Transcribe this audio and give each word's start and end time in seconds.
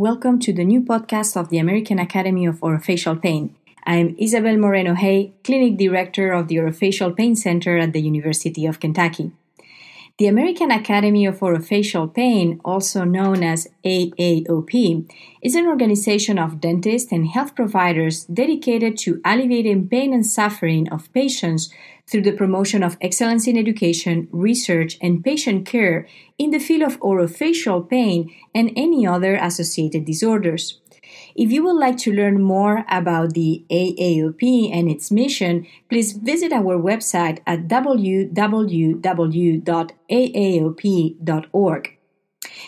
Welcome 0.00 0.38
to 0.46 0.52
the 0.52 0.62
new 0.62 0.80
podcast 0.80 1.36
of 1.36 1.48
the 1.48 1.58
American 1.58 1.98
Academy 1.98 2.46
of 2.46 2.60
Orofacial 2.60 3.20
Pain. 3.20 3.56
I'm 3.84 4.14
Isabel 4.16 4.56
Moreno 4.56 4.94
Hay, 4.94 5.32
Clinic 5.42 5.76
Director 5.76 6.30
of 6.30 6.46
the 6.46 6.54
Orofacial 6.58 7.16
Pain 7.16 7.34
Center 7.34 7.76
at 7.78 7.92
the 7.92 8.00
University 8.00 8.64
of 8.64 8.78
Kentucky. 8.78 9.32
The 10.18 10.26
American 10.26 10.72
Academy 10.72 11.26
of 11.26 11.38
Orofacial 11.38 12.12
Pain, 12.12 12.60
also 12.64 13.04
known 13.04 13.44
as 13.44 13.68
AAOP, 13.84 15.08
is 15.42 15.54
an 15.54 15.68
organization 15.68 16.40
of 16.40 16.60
dentists 16.60 17.12
and 17.12 17.28
health 17.28 17.54
providers 17.54 18.24
dedicated 18.24 18.98
to 18.98 19.20
alleviating 19.24 19.86
pain 19.86 20.12
and 20.12 20.26
suffering 20.26 20.88
of 20.88 21.12
patients 21.12 21.72
through 22.08 22.22
the 22.22 22.32
promotion 22.32 22.82
of 22.82 22.96
excellence 23.00 23.46
in 23.46 23.56
education, 23.56 24.26
research, 24.32 24.98
and 25.00 25.22
patient 25.22 25.64
care 25.66 26.08
in 26.36 26.50
the 26.50 26.58
field 26.58 26.82
of 26.82 26.98
orofacial 26.98 27.88
pain 27.88 28.28
and 28.52 28.72
any 28.74 29.06
other 29.06 29.36
associated 29.36 30.04
disorders. 30.04 30.80
If 31.34 31.50
you 31.52 31.62
would 31.64 31.76
like 31.76 31.96
to 31.98 32.12
learn 32.12 32.42
more 32.42 32.84
about 32.88 33.34
the 33.34 33.64
AAOP 33.70 34.70
and 34.72 34.90
its 34.90 35.10
mission, 35.10 35.66
please 35.88 36.12
visit 36.12 36.52
our 36.52 36.78
website 36.78 37.40
at 37.46 37.68
www.aaop.org. 37.68 38.34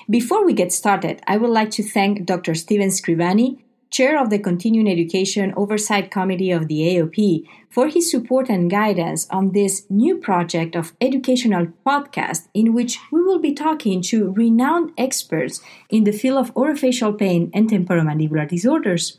Before 0.08 0.44
we 0.44 0.52
get 0.52 0.72
started, 0.72 1.22
I 1.26 1.36
would 1.36 1.50
like 1.50 1.70
to 1.72 1.82
thank 1.82 2.24
Dr. 2.26 2.54
Steven 2.54 2.88
Scrivani, 2.88 3.58
Chair 3.90 4.20
of 4.22 4.30
the 4.30 4.38
Continuing 4.38 4.88
Education 4.88 5.52
Oversight 5.56 6.12
Committee 6.12 6.52
of 6.52 6.68
the 6.68 6.80
AOP, 6.80 7.44
for 7.68 7.88
his 7.88 8.10
support 8.10 8.48
and 8.48 8.70
guidance 8.70 9.26
on 9.30 9.50
this 9.50 9.84
new 9.90 10.16
project 10.16 10.76
of 10.76 10.92
educational 11.00 11.66
podcast 11.84 12.46
in 12.54 12.72
which 12.72 12.98
we 13.10 13.20
will 13.20 13.40
be 13.40 13.52
talking 13.52 14.00
to 14.02 14.32
renowned 14.32 14.92
experts 14.96 15.60
in 15.88 16.04
the 16.04 16.12
field 16.12 16.38
of 16.38 16.54
orofacial 16.54 17.18
pain 17.18 17.50
and 17.52 17.68
temporomandibular 17.68 18.48
disorders. 18.48 19.18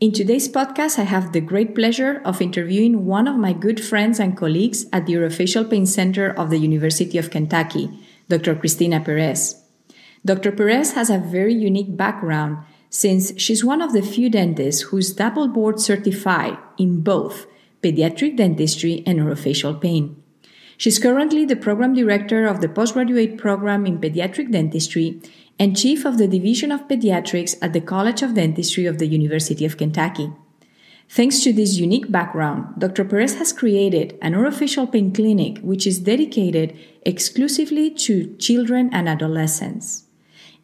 In 0.00 0.10
today's 0.10 0.48
podcast, 0.48 0.98
I 0.98 1.04
have 1.04 1.32
the 1.32 1.40
great 1.40 1.76
pleasure 1.76 2.20
of 2.24 2.42
interviewing 2.42 3.06
one 3.06 3.28
of 3.28 3.36
my 3.36 3.52
good 3.52 3.84
friends 3.84 4.18
and 4.18 4.36
colleagues 4.36 4.86
at 4.92 5.06
the 5.06 5.14
Orofacial 5.14 5.70
Pain 5.70 5.86
Center 5.86 6.28
of 6.28 6.50
the 6.50 6.58
University 6.58 7.18
of 7.18 7.30
Kentucky, 7.30 7.88
Dr. 8.28 8.56
Christina 8.56 8.98
Perez. 8.98 9.61
Dr. 10.24 10.52
Perez 10.52 10.92
has 10.92 11.10
a 11.10 11.18
very 11.18 11.52
unique 11.52 11.96
background 11.96 12.58
since 12.90 13.32
she's 13.40 13.64
one 13.64 13.82
of 13.82 13.92
the 13.92 14.02
few 14.02 14.30
dentists 14.30 14.82
who's 14.82 15.12
double 15.12 15.48
board 15.48 15.80
certified 15.80 16.56
in 16.78 17.00
both 17.00 17.46
pediatric 17.82 18.36
dentistry 18.36 19.02
and 19.04 19.18
orofacial 19.18 19.80
pain. 19.80 20.22
She's 20.76 21.00
currently 21.00 21.44
the 21.44 21.56
program 21.56 21.94
director 21.94 22.46
of 22.46 22.60
the 22.60 22.68
postgraduate 22.68 23.36
program 23.36 23.84
in 23.84 23.98
pediatric 23.98 24.52
dentistry 24.52 25.20
and 25.58 25.76
chief 25.76 26.04
of 26.04 26.18
the 26.18 26.28
Division 26.28 26.70
of 26.70 26.86
Pediatrics 26.86 27.56
at 27.60 27.72
the 27.72 27.80
College 27.80 28.22
of 28.22 28.34
Dentistry 28.34 28.86
of 28.86 28.98
the 28.98 29.06
University 29.06 29.64
of 29.64 29.76
Kentucky. 29.76 30.32
Thanks 31.08 31.40
to 31.40 31.52
this 31.52 31.76
unique 31.76 32.10
background, 32.10 32.78
Dr. 32.78 33.04
Perez 33.04 33.34
has 33.34 33.52
created 33.52 34.16
an 34.22 34.34
orofacial 34.34 34.90
pain 34.90 35.12
clinic 35.12 35.58
which 35.58 35.86
is 35.86 35.98
dedicated 35.98 36.78
exclusively 37.04 37.90
to 37.90 38.34
children 38.36 38.88
and 38.92 39.08
adolescents. 39.08 40.04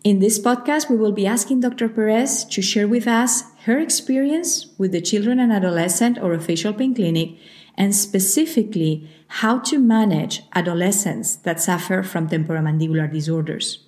In 0.04 0.20
this 0.20 0.38
podcast, 0.38 0.88
we 0.88 0.96
will 0.96 1.12
be 1.12 1.26
asking 1.26 1.60
Dr. 1.60 1.88
Perez 1.88 2.44
to 2.44 2.62
share 2.62 2.86
with 2.86 3.08
us 3.08 3.42
her 3.64 3.78
experience 3.78 4.68
with 4.78 4.92
the 4.92 5.00
children 5.00 5.40
and 5.40 5.52
adolescent 5.52 6.18
orofacial 6.18 6.76
pain 6.76 6.94
clinic 6.94 7.36
and 7.76 7.94
specifically 7.94 9.10
how 9.42 9.58
to 9.58 9.78
manage 9.78 10.42
adolescents 10.54 11.34
that 11.36 11.60
suffer 11.60 12.04
from 12.04 12.28
temporomandibular 12.28 13.10
disorders. 13.10 13.84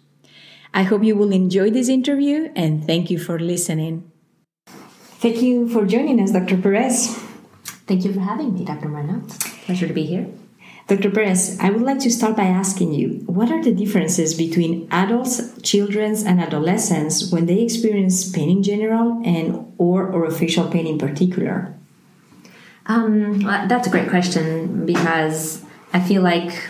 I 0.75 0.83
hope 0.83 1.05
you 1.05 1.15
will 1.15 1.33
enjoy 1.33 1.71
this 1.71 1.89
interview 1.89 2.51
and 2.57 2.85
thank 2.85 3.11
you 3.11 3.19
for 3.19 3.39
listening. 3.39 4.11
Thank 4.67 5.43
you 5.43 5.69
for 5.69 5.87
joining 5.87 6.21
us, 6.21 6.33
Dr. 6.33 6.57
Perez. 6.57 7.17
Thank 7.87 8.05
you 8.05 8.13
for 8.13 8.21
having 8.21 8.55
me, 8.55 8.65
Dr. 8.65 8.89
Moreno. 8.89 9.23
Pleasure 9.65 9.87
to 9.87 9.95
be 9.95 10.07
here. 10.07 10.27
Dr. 10.91 11.13
Perez, 11.13 11.57
I 11.61 11.71
would 11.71 11.83
like 11.83 12.01
to 12.01 12.11
start 12.11 12.37
by 12.37 12.47
asking 12.47 12.95
you 12.95 13.23
what 13.27 13.49
are 13.53 13.63
the 13.63 13.73
differences 13.73 14.35
between 14.35 14.89
adults, 14.91 15.41
children, 15.63 16.17
and 16.27 16.41
adolescents 16.41 17.31
when 17.31 17.47
they 17.47 17.63
experience 17.63 18.29
pain 18.29 18.51
in 18.51 18.65
general 18.65 19.23
and 19.25 19.73
or 19.79 20.11
orofacial 20.11 20.69
pain 20.69 20.89
in 20.89 20.99
particular? 20.99 21.73
Um, 22.87 23.39
that's 23.39 23.87
a 23.87 23.91
great 23.91 24.09
question 24.09 24.85
because 24.85 25.65
I 25.93 26.01
feel 26.01 26.23
like 26.23 26.69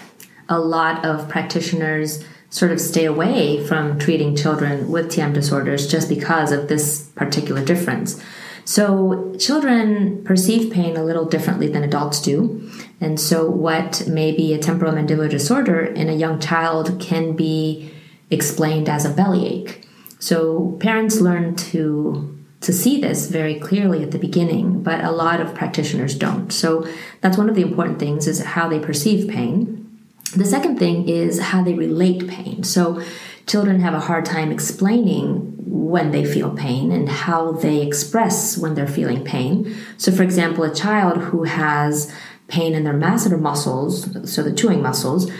a 0.50 0.58
lot 0.58 1.02
of 1.02 1.26
practitioners 1.30 2.22
sort 2.50 2.72
of 2.72 2.78
stay 2.78 3.06
away 3.06 3.66
from 3.66 3.98
treating 3.98 4.36
children 4.36 4.90
with 4.90 5.06
TM 5.06 5.32
disorders 5.32 5.90
just 5.90 6.10
because 6.10 6.52
of 6.52 6.68
this 6.68 7.08
particular 7.14 7.64
difference. 7.64 8.22
So, 8.66 9.34
children 9.38 10.22
perceive 10.24 10.70
pain 10.70 10.96
a 10.96 11.02
little 11.02 11.24
differently 11.24 11.68
than 11.68 11.82
adults 11.82 12.20
do. 12.20 12.70
And 13.00 13.18
so, 13.18 13.48
what 13.48 14.06
may 14.06 14.30
be 14.32 14.52
a 14.52 14.58
temporal 14.58 14.92
mandibular 14.92 15.30
disorder 15.30 15.80
in 15.80 16.08
a 16.08 16.14
young 16.14 16.38
child 16.38 17.00
can 17.00 17.34
be 17.34 17.90
explained 18.30 18.88
as 18.88 19.04
a 19.04 19.10
bellyache. 19.10 19.82
So, 20.18 20.76
parents 20.80 21.20
learn 21.20 21.56
to 21.56 22.36
to 22.60 22.74
see 22.74 23.00
this 23.00 23.30
very 23.30 23.58
clearly 23.58 24.02
at 24.02 24.10
the 24.10 24.18
beginning, 24.18 24.82
but 24.82 25.02
a 25.02 25.10
lot 25.10 25.40
of 25.40 25.54
practitioners 25.54 26.14
don't. 26.14 26.52
So, 26.52 26.86
that's 27.22 27.38
one 27.38 27.48
of 27.48 27.54
the 27.54 27.62
important 27.62 27.98
things 27.98 28.26
is 28.26 28.44
how 28.44 28.68
they 28.68 28.78
perceive 28.78 29.30
pain. 29.30 29.98
The 30.36 30.44
second 30.44 30.78
thing 30.78 31.08
is 31.08 31.40
how 31.40 31.64
they 31.64 31.72
relate 31.72 32.28
pain. 32.28 32.62
So, 32.64 33.02
children 33.46 33.80
have 33.80 33.94
a 33.94 34.00
hard 34.00 34.26
time 34.26 34.52
explaining 34.52 35.56
when 35.56 36.12
they 36.12 36.24
feel 36.24 36.50
pain 36.50 36.92
and 36.92 37.08
how 37.08 37.52
they 37.52 37.80
express 37.84 38.56
when 38.58 38.74
they're 38.74 38.86
feeling 38.86 39.24
pain. 39.24 39.74
So, 39.96 40.12
for 40.12 40.22
example, 40.22 40.64
a 40.64 40.74
child 40.74 41.18
who 41.18 41.44
has 41.44 42.12
pain 42.50 42.74
in 42.74 42.84
their 42.84 42.94
masseter 42.94 43.40
muscles, 43.40 44.06
so 44.32 44.42
the 44.42 44.52
chewing 44.52 44.82
muscles, 44.82 45.30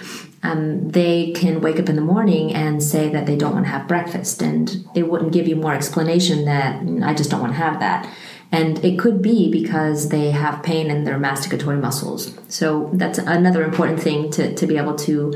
um, 0.43 0.89
they 0.91 1.33
can 1.33 1.61
wake 1.61 1.79
up 1.79 1.89
in 1.89 1.97
the 1.97 2.03
morning 2.03 2.55
and 2.55 2.83
say 2.83 3.11
that 3.11 3.27
they 3.27 3.37
don't 3.37 3.53
want 3.53 3.67
to 3.67 3.71
have 3.71 3.87
breakfast, 3.87 4.41
and 4.41 4.87
they 4.95 5.03
wouldn't 5.03 5.33
give 5.33 5.47
you 5.47 5.57
more 5.57 5.75
explanation 5.75 6.47
that 6.47 6.81
mm, 6.81 7.05
I 7.05 7.13
just 7.15 7.31
don't 7.31 7.41
want 7.41 7.53
to 7.53 7.59
have 7.59 7.81
that. 7.81 8.09
And 8.53 8.85
it 8.85 8.99
could 8.99 9.23
be 9.23 9.51
because 9.51 10.09
they 10.09 10.31
have 10.31 10.63
pain 10.63 10.91
in 10.91 11.05
their 11.05 11.19
masticatory 11.19 11.81
muscles. 11.81 12.37
So 12.49 12.91
that's 12.95 13.19
another 13.19 13.63
important 13.63 14.01
thing 14.01 14.31
to, 14.33 14.55
to 14.55 14.67
be 14.67 14.77
able 14.77 14.97
to 14.97 15.33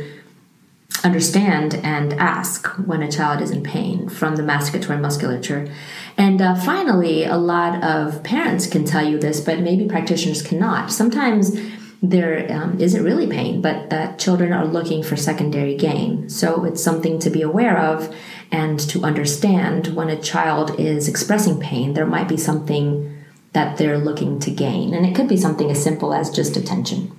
understand 1.04 1.74
and 1.76 2.14
ask 2.14 2.66
when 2.86 3.02
a 3.02 3.10
child 3.10 3.40
is 3.40 3.50
in 3.50 3.62
pain 3.62 4.08
from 4.08 4.36
the 4.36 4.42
masticatory 4.42 5.00
musculature. 5.00 5.70
And 6.16 6.40
uh, 6.40 6.54
finally, 6.54 7.24
a 7.24 7.36
lot 7.36 7.84
of 7.84 8.22
parents 8.24 8.66
can 8.66 8.84
tell 8.84 9.06
you 9.06 9.18
this, 9.18 9.40
but 9.40 9.60
maybe 9.60 9.86
practitioners 9.86 10.42
cannot. 10.42 10.90
Sometimes 10.90 11.56
there 12.02 12.50
um, 12.52 12.78
not 12.78 13.00
really 13.00 13.26
pain, 13.26 13.60
but 13.60 13.90
that 13.90 14.18
children 14.18 14.52
are 14.52 14.66
looking 14.66 15.02
for 15.02 15.16
secondary 15.16 15.76
gain. 15.76 16.28
So 16.28 16.64
it's 16.64 16.82
something 16.82 17.18
to 17.20 17.30
be 17.30 17.42
aware 17.42 17.78
of 17.78 18.14
and 18.50 18.78
to 18.90 19.04
understand 19.04 19.88
when 19.88 20.08
a 20.10 20.20
child 20.20 20.78
is 20.78 21.08
expressing 21.08 21.60
pain, 21.60 21.94
there 21.94 22.06
might 22.06 22.28
be 22.28 22.36
something 22.36 23.24
that 23.52 23.78
they're 23.78 23.98
looking 23.98 24.38
to 24.40 24.50
gain. 24.50 24.94
And 24.94 25.06
it 25.06 25.14
could 25.14 25.28
be 25.28 25.36
something 25.36 25.70
as 25.70 25.82
simple 25.82 26.12
as 26.12 26.30
just 26.30 26.56
attention. 26.56 27.12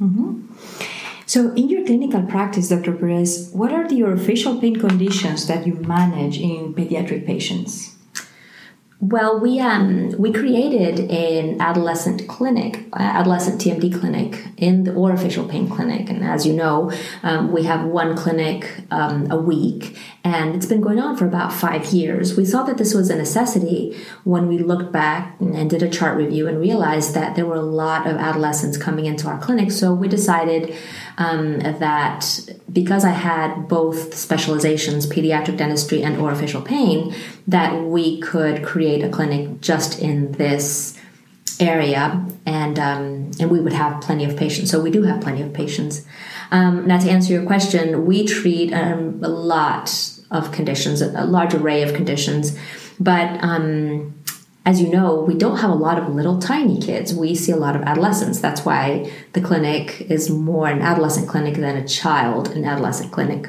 Mm-hmm. 0.00 0.49
So, 1.30 1.52
in 1.52 1.68
your 1.68 1.86
clinical 1.86 2.22
practice, 2.22 2.70
Dr. 2.70 2.90
Perez, 2.90 3.52
what 3.52 3.70
are 3.72 3.86
the 3.86 4.00
orofacial 4.00 4.60
pain 4.60 4.74
conditions 4.74 5.46
that 5.46 5.64
you 5.64 5.74
manage 5.74 6.40
in 6.40 6.74
pediatric 6.74 7.24
patients? 7.24 7.94
Well, 9.00 9.40
we 9.40 9.60
um, 9.60 10.10
we 10.18 10.30
created 10.30 11.10
an 11.10 11.58
adolescent 11.58 12.28
clinic, 12.28 12.84
uh, 12.92 13.00
adolescent 13.00 13.58
TMD 13.58 13.98
clinic 13.98 14.44
in 14.58 14.84
the 14.84 14.90
orofacial 14.90 15.48
pain 15.48 15.70
clinic, 15.70 16.10
and 16.10 16.22
as 16.22 16.44
you 16.44 16.52
know, 16.52 16.92
um, 17.22 17.50
we 17.50 17.62
have 17.62 17.86
one 17.86 18.14
clinic 18.14 18.68
um, 18.90 19.30
a 19.30 19.38
week, 19.38 19.96
and 20.22 20.54
it's 20.54 20.66
been 20.66 20.82
going 20.82 21.00
on 21.00 21.16
for 21.16 21.24
about 21.24 21.50
five 21.50 21.86
years. 21.86 22.36
We 22.36 22.44
saw 22.44 22.62
that 22.64 22.76
this 22.76 22.92
was 22.92 23.08
a 23.08 23.16
necessity 23.16 23.96
when 24.24 24.48
we 24.48 24.58
looked 24.58 24.92
back 24.92 25.34
and 25.40 25.70
did 25.70 25.82
a 25.82 25.88
chart 25.88 26.18
review 26.18 26.46
and 26.46 26.60
realized 26.60 27.14
that 27.14 27.36
there 27.36 27.46
were 27.46 27.54
a 27.54 27.62
lot 27.62 28.06
of 28.06 28.18
adolescents 28.18 28.76
coming 28.76 29.06
into 29.06 29.28
our 29.28 29.38
clinic. 29.38 29.70
So 29.70 29.94
we 29.94 30.08
decided 30.08 30.76
um, 31.20 31.58
that 31.58 32.50
because 32.72 33.04
I 33.04 33.10
had 33.10 33.68
both 33.68 34.14
specializations, 34.14 35.06
pediatric 35.06 35.58
dentistry 35.58 36.02
and 36.02 36.16
orofacial 36.16 36.64
pain, 36.64 37.14
that 37.46 37.82
we 37.82 38.20
could 38.22 38.64
create 38.64 39.04
a 39.04 39.08
clinic 39.10 39.60
just 39.60 40.00
in 40.00 40.32
this 40.32 40.98
area, 41.60 42.26
and 42.46 42.78
um, 42.78 43.30
and 43.38 43.50
we 43.50 43.60
would 43.60 43.74
have 43.74 44.00
plenty 44.00 44.24
of 44.24 44.34
patients. 44.36 44.70
So 44.70 44.80
we 44.80 44.90
do 44.90 45.02
have 45.02 45.20
plenty 45.20 45.42
of 45.42 45.52
patients. 45.52 46.06
Um, 46.50 46.86
now, 46.86 46.98
to 46.98 47.10
answer 47.10 47.34
your 47.34 47.44
question, 47.44 48.06
we 48.06 48.26
treat 48.26 48.72
um, 48.72 49.20
a 49.22 49.28
lot 49.28 49.92
of 50.30 50.52
conditions, 50.52 51.02
a 51.02 51.24
large 51.24 51.52
array 51.52 51.82
of 51.82 51.94
conditions, 51.94 52.58
but 52.98 53.28
um, 53.44 54.14
as 54.66 54.80
you 54.80 54.88
know, 54.88 55.22
we 55.22 55.34
don't 55.34 55.58
have 55.58 55.70
a 55.70 55.74
lot 55.74 55.98
of 55.98 56.14
little 56.14 56.38
tiny 56.38 56.80
kids. 56.80 57.14
We 57.14 57.34
see 57.34 57.52
a 57.52 57.56
lot 57.56 57.76
of 57.76 57.82
adolescents. 57.82 58.40
That's 58.40 58.64
why 58.64 59.10
the 59.32 59.40
clinic 59.40 60.02
is 60.02 60.28
more 60.28 60.68
an 60.68 60.82
adolescent 60.82 61.28
clinic 61.28 61.54
than 61.54 61.76
a 61.76 61.88
child 61.88 62.48
and 62.48 62.66
adolescent 62.66 63.10
clinic. 63.10 63.48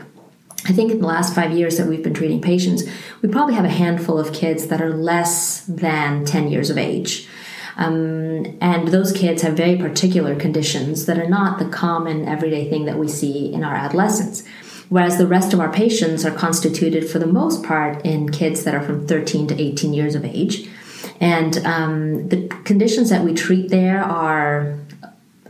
I 0.66 0.74
think 0.74 0.92
in 0.92 1.00
the 1.00 1.08
last 1.08 1.36
five 1.36 1.52
years 1.52 1.78
that 1.78 1.88
we've 1.88 2.04
been 2.04 2.14
treating 2.14 2.40
patients, 2.40 2.84
we 3.22 3.30
probably 3.30 3.56
have 3.56 3.66
a 3.66 3.70
handful 3.70 4.20
of 4.20 4.32
kids 4.32 4.68
that 4.68 4.82
are 4.82 4.94
less 4.94 5.62
than 5.66 6.24
10 6.24 6.50
years 6.50 6.70
of 6.70 6.78
age. 6.78 7.28
Um, 7.78 8.58
and 8.62 8.90
those 8.90 9.12
kids 9.12 9.42
have 9.42 9.58
very 9.58 9.78
particular 9.78 10.36
conditions 10.36 11.08
that 11.08 11.18
are 11.18 11.30
not 11.30 11.58
the 11.58 11.66
common 11.66 12.28
everyday 12.28 12.70
thing 12.70 12.86
that 12.86 12.98
we 12.98 13.08
see 13.08 13.52
in 13.52 13.64
our 13.64 13.76
adolescents. 13.76 14.44
Whereas 14.90 15.18
the 15.18 15.28
rest 15.28 15.54
of 15.54 15.60
our 15.60 15.72
patients 15.72 16.26
are 16.26 16.32
constituted 16.32 17.10
for 17.10 17.18
the 17.18 17.26
most 17.26 17.64
part 17.64 18.06
in 18.06 18.30
kids 18.30 18.64
that 18.66 18.76
are 18.76 18.84
from 18.84 19.08
13 19.08 19.48
to 19.48 19.60
18 19.60 19.94
years 19.94 20.16
of 20.16 20.26
age. 20.26 20.70
And 21.22 21.58
um, 21.66 22.28
the 22.30 22.48
conditions 22.66 23.12
that 23.12 23.24
we 23.24 23.36
treat 23.36 23.70
there 23.70 24.02
are 24.04 24.80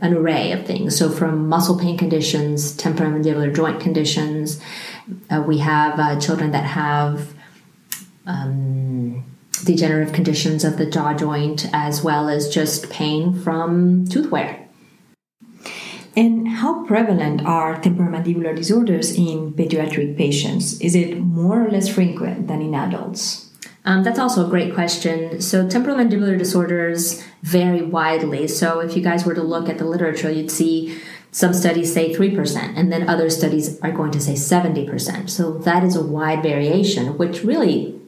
an 0.02 0.14
array 0.14 0.52
of 0.52 0.66
things. 0.66 0.96
So, 0.96 1.08
from 1.08 1.48
muscle 1.48 1.78
pain 1.78 1.96
conditions, 1.96 2.76
temporomandibular 2.76 3.54
joint 3.54 3.80
conditions, 3.80 4.60
uh, 5.30 5.42
we 5.46 5.58
have 5.58 5.98
uh, 5.98 6.20
children 6.20 6.50
that 6.50 6.64
have 6.64 7.34
um, 8.26 9.24
degenerative 9.64 10.12
conditions 10.12 10.62
of 10.62 10.76
the 10.76 10.86
jaw 10.86 11.14
joint, 11.14 11.66
as 11.72 12.02
well 12.02 12.28
as 12.28 12.52
just 12.52 12.90
pain 12.90 13.32
from 13.32 14.06
tooth 14.08 14.30
wear. 14.30 14.68
And 16.14 16.46
how 16.48 16.84
prevalent 16.84 17.46
are 17.46 17.80
temporomandibular 17.80 18.54
disorders 18.54 19.16
in 19.16 19.54
pediatric 19.54 20.18
patients? 20.18 20.78
Is 20.80 20.94
it 20.94 21.18
more 21.18 21.66
or 21.66 21.70
less 21.70 21.88
frequent 21.88 22.48
than 22.48 22.60
in 22.60 22.74
adults? 22.74 23.51
Um, 23.84 24.04
that's 24.04 24.18
also 24.18 24.46
a 24.46 24.50
great 24.50 24.74
question. 24.74 25.40
So, 25.40 25.66
temporomandibular 25.66 26.38
disorders 26.38 27.22
vary 27.42 27.82
widely. 27.82 28.46
So, 28.46 28.80
if 28.80 28.96
you 28.96 29.02
guys 29.02 29.24
were 29.24 29.34
to 29.34 29.42
look 29.42 29.68
at 29.68 29.78
the 29.78 29.84
literature, 29.84 30.30
you'd 30.30 30.50
see 30.50 31.00
some 31.32 31.52
studies 31.52 31.92
say 31.92 32.14
3%, 32.14 32.74
and 32.76 32.92
then 32.92 33.08
other 33.08 33.28
studies 33.28 33.80
are 33.80 33.90
going 33.90 34.12
to 34.12 34.20
say 34.20 34.34
70%. 34.34 35.28
So, 35.28 35.58
that 35.58 35.82
is 35.82 35.96
a 35.96 36.04
wide 36.04 36.42
variation, 36.42 37.18
which 37.18 37.42
really 37.42 38.00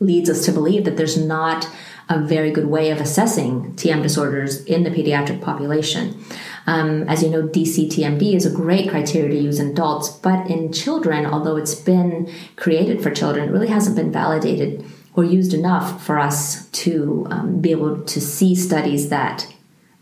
leads 0.00 0.30
us 0.30 0.44
to 0.46 0.52
believe 0.52 0.84
that 0.84 0.96
there's 0.96 1.18
not 1.18 1.68
a 2.08 2.18
very 2.18 2.50
good 2.50 2.66
way 2.66 2.90
of 2.90 3.00
assessing 3.00 3.74
TM 3.74 4.02
disorders 4.02 4.64
in 4.64 4.82
the 4.82 4.90
pediatric 4.90 5.40
population. 5.40 6.24
Um, 6.66 7.08
as 7.08 7.22
you 7.22 7.30
know, 7.30 7.42
DCTMD 7.42 8.34
is 8.34 8.46
a 8.46 8.50
great 8.50 8.88
criteria 8.88 9.30
to 9.30 9.38
use 9.38 9.58
in 9.58 9.70
adults, 9.70 10.08
but 10.08 10.48
in 10.48 10.72
children, 10.72 11.26
although 11.26 11.56
it's 11.56 11.74
been 11.74 12.32
created 12.56 13.02
for 13.02 13.10
children, 13.10 13.48
it 13.48 13.52
really 13.52 13.68
hasn't 13.68 13.96
been 13.96 14.12
validated 14.12 14.84
or 15.14 15.24
used 15.24 15.52
enough 15.52 16.04
for 16.04 16.18
us 16.18 16.66
to 16.68 17.26
um, 17.30 17.60
be 17.60 17.70
able 17.70 18.02
to 18.02 18.20
see 18.20 18.54
studies 18.54 19.10
that 19.10 19.52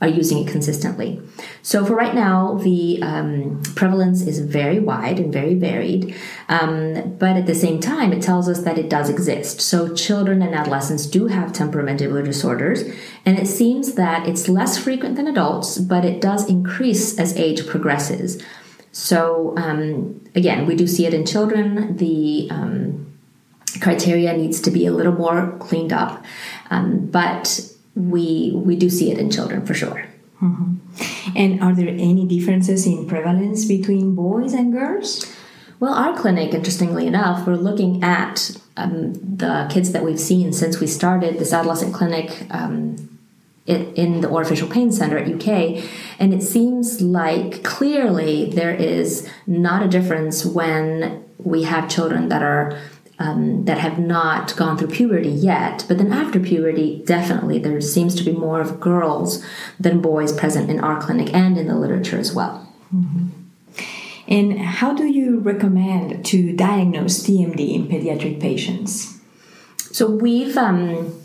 are 0.01 0.09
using 0.09 0.39
it 0.39 0.51
consistently. 0.51 1.21
So, 1.62 1.85
for 1.85 1.95
right 1.95 2.15
now, 2.15 2.55
the 2.55 3.03
um, 3.03 3.62
prevalence 3.75 4.23
is 4.23 4.39
very 4.39 4.81
wide 4.81 5.21
and 5.21 5.33
very 5.33 5.55
varied, 5.55 6.15
um, 6.49 7.17
but 7.19 7.37
at 7.37 7.47
the 7.47 7.55
same 7.55 7.81
time, 7.81 8.12
it 8.12 8.23
tells 8.23 8.49
us 8.49 8.62
that 8.62 8.79
it 8.79 8.89
does 8.89 9.11
exist. 9.11 9.61
So, 9.61 9.95
children 9.95 10.41
and 10.41 10.55
adolescents 10.55 11.07
do 11.07 11.27
have 11.27 11.53
temporomandibular 11.53 12.25
disorders, 12.25 12.83
and 13.27 13.39
it 13.39 13.47
seems 13.47 13.95
that 13.95 14.27
it's 14.27 14.49
less 14.49 14.79
frequent 14.79 15.17
than 15.17 15.27
adults, 15.27 15.77
but 15.77 16.05
it 16.05 16.23
does 16.23 16.49
increase 16.49 17.19
as 17.19 17.37
age 17.37 17.67
progresses. 17.67 18.43
So, 18.93 19.55
um, 19.59 20.25
again, 20.35 20.67
we 20.67 20.77
do 20.77 20.87
see 20.87 21.05
it 21.05 21.13
in 21.13 21.27
children. 21.27 21.97
The 21.99 22.49
um, 22.51 23.10
criteria 23.81 24.37
needs 24.37 24.61
to 24.62 24.71
be 24.71 24.87
a 24.87 24.93
little 24.93 25.12
more 25.12 25.56
cleaned 25.59 25.93
up, 25.93 26.25
um, 26.71 27.06
but 27.06 27.61
we 27.94 28.53
we 28.55 28.77
do 28.77 28.88
see 28.91 29.11
it 29.11 29.19
in 29.19 29.31
children 29.31 29.67
for 29.67 29.75
sure. 29.75 30.06
Mm-hmm. 30.41 31.37
And 31.37 31.62
are 31.62 31.75
there 31.75 31.88
any 31.88 32.27
differences 32.27 32.87
in 32.87 33.06
prevalence 33.06 33.67
between 33.67 34.15
boys 34.15 34.55
and 34.55 34.73
girls? 34.73 35.27
Well, 35.81 35.94
our 35.94 36.17
clinic, 36.17 36.53
interestingly 36.53 37.06
enough, 37.06 37.47
we're 37.47 37.56
looking 37.56 38.03
at 38.03 38.50
um, 38.77 39.15
the 39.15 39.67
kids 39.71 39.93
that 39.93 40.05
we've 40.05 40.21
seen 40.21 40.53
since 40.53 40.79
we 40.79 40.87
started 40.87 41.38
this 41.38 41.53
adolescent 41.53 41.94
clinic 41.94 42.47
um, 42.50 43.19
in 43.67 44.21
the 44.21 44.29
Orofacial 44.29 44.71
Pain 44.71 44.91
Center 44.93 45.17
at 45.17 45.29
UK, 45.29 45.85
and 46.19 46.35
it 46.35 46.43
seems 46.43 47.00
like 47.00 47.62
clearly 47.62 48.50
there 48.50 48.75
is 48.75 49.29
not 49.47 49.82
a 49.82 49.88
difference 49.88 50.44
when 50.44 51.25
we 51.38 51.62
have 51.62 51.88
children 51.88 52.29
that 52.29 52.43
are 52.43 52.79
um, 53.20 53.67
that 53.67 53.78
have 53.78 53.99
not 53.99 54.56
gone 54.56 54.78
through 54.78 54.88
puberty 54.88 55.28
yet. 55.28 55.84
But 55.87 55.99
then 55.99 56.12
after 56.12 56.40
puberty, 56.40 57.02
definitely 57.05 57.58
there 57.58 57.81
seems 57.81 58.14
to 58.17 58.25
be 58.25 58.32
more 58.32 58.61
of 58.61 58.81
girls 58.81 59.44
than 59.78 60.00
boys 60.00 60.32
present 60.32 60.70
in 60.70 60.81
our 60.81 61.00
clinic 61.00 61.32
and 61.34 61.58
in 61.58 61.69
the 61.69 61.76
literature 61.76 62.19
as 62.19 62.32
well. 62.32 62.67
Mm-hmm. 62.93 63.28
And 64.26 64.58
how 64.58 64.94
do 64.94 65.06
you 65.06 65.38
recommend 65.40 66.25
to 66.26 66.56
diagnose 66.56 67.22
TMD 67.22 67.75
in 67.75 67.88
pediatric 67.88 68.40
patients? 68.40 69.19
So 69.93 70.08
we've 70.08 70.56
um, 70.56 71.20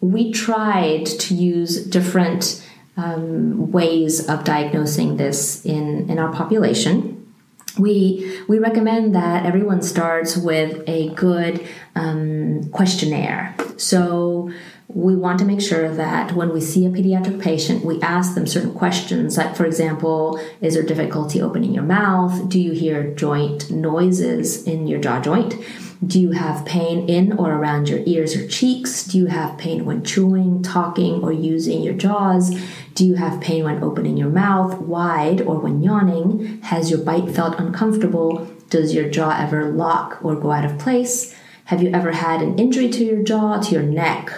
we 0.00 0.32
tried 0.32 1.06
to 1.06 1.34
use 1.34 1.86
different 1.86 2.66
um, 2.96 3.70
ways 3.70 4.28
of 4.28 4.44
diagnosing 4.44 5.18
this 5.18 5.64
in 5.64 6.10
in 6.10 6.18
our 6.18 6.32
population 6.32 7.21
we 7.78 8.40
we 8.48 8.58
recommend 8.58 9.14
that 9.14 9.46
everyone 9.46 9.82
starts 9.82 10.36
with 10.36 10.82
a 10.86 11.10
good 11.10 11.66
um, 11.94 12.68
questionnaire. 12.70 13.54
So 13.76 14.50
we 14.88 15.16
want 15.16 15.38
to 15.38 15.44
make 15.44 15.60
sure 15.60 15.88
that 15.94 16.32
when 16.32 16.52
we 16.52 16.60
see 16.60 16.84
a 16.84 16.90
pediatric 16.90 17.40
patient, 17.40 17.84
we 17.84 18.00
ask 18.02 18.34
them 18.34 18.46
certain 18.46 18.74
questions, 18.74 19.38
like, 19.38 19.56
for 19.56 19.64
example, 19.64 20.38
is 20.60 20.74
there 20.74 20.82
difficulty 20.82 21.40
opening 21.40 21.72
your 21.72 21.82
mouth? 21.82 22.48
Do 22.48 22.60
you 22.60 22.72
hear 22.72 23.14
joint 23.14 23.70
noises 23.70 24.66
in 24.66 24.86
your 24.86 25.00
jaw 25.00 25.20
joint? 25.20 25.54
Do 26.04 26.20
you 26.20 26.32
have 26.32 26.66
pain 26.66 27.08
in 27.08 27.32
or 27.34 27.52
around 27.52 27.88
your 27.88 28.00
ears 28.06 28.34
or 28.34 28.48
cheeks? 28.48 29.04
Do 29.04 29.18
you 29.18 29.26
have 29.26 29.56
pain 29.56 29.84
when 29.84 30.02
chewing, 30.02 30.62
talking, 30.62 31.22
or 31.22 31.32
using 31.32 31.80
your 31.80 31.94
jaws? 31.94 32.50
Do 32.94 33.06
you 33.06 33.14
have 33.14 33.40
pain 33.40 33.64
when 33.64 33.84
opening 33.84 34.16
your 34.16 34.28
mouth 34.28 34.78
wide 34.78 35.40
or 35.42 35.60
when 35.60 35.80
yawning? 35.80 36.60
Has 36.62 36.90
your 36.90 36.98
bite 36.98 37.30
felt 37.30 37.58
uncomfortable? 37.58 38.50
Does 38.68 38.94
your 38.94 39.08
jaw 39.08 39.36
ever 39.38 39.70
lock 39.70 40.18
or 40.24 40.34
go 40.34 40.50
out 40.50 40.64
of 40.64 40.78
place? 40.78 41.36
Have 41.66 41.82
you 41.82 41.90
ever 41.90 42.12
had 42.12 42.42
an 42.42 42.58
injury 42.58 42.88
to 42.90 43.04
your 43.04 43.22
jaw, 43.22 43.60
to 43.60 43.72
your 43.72 43.84
neck, 43.84 44.32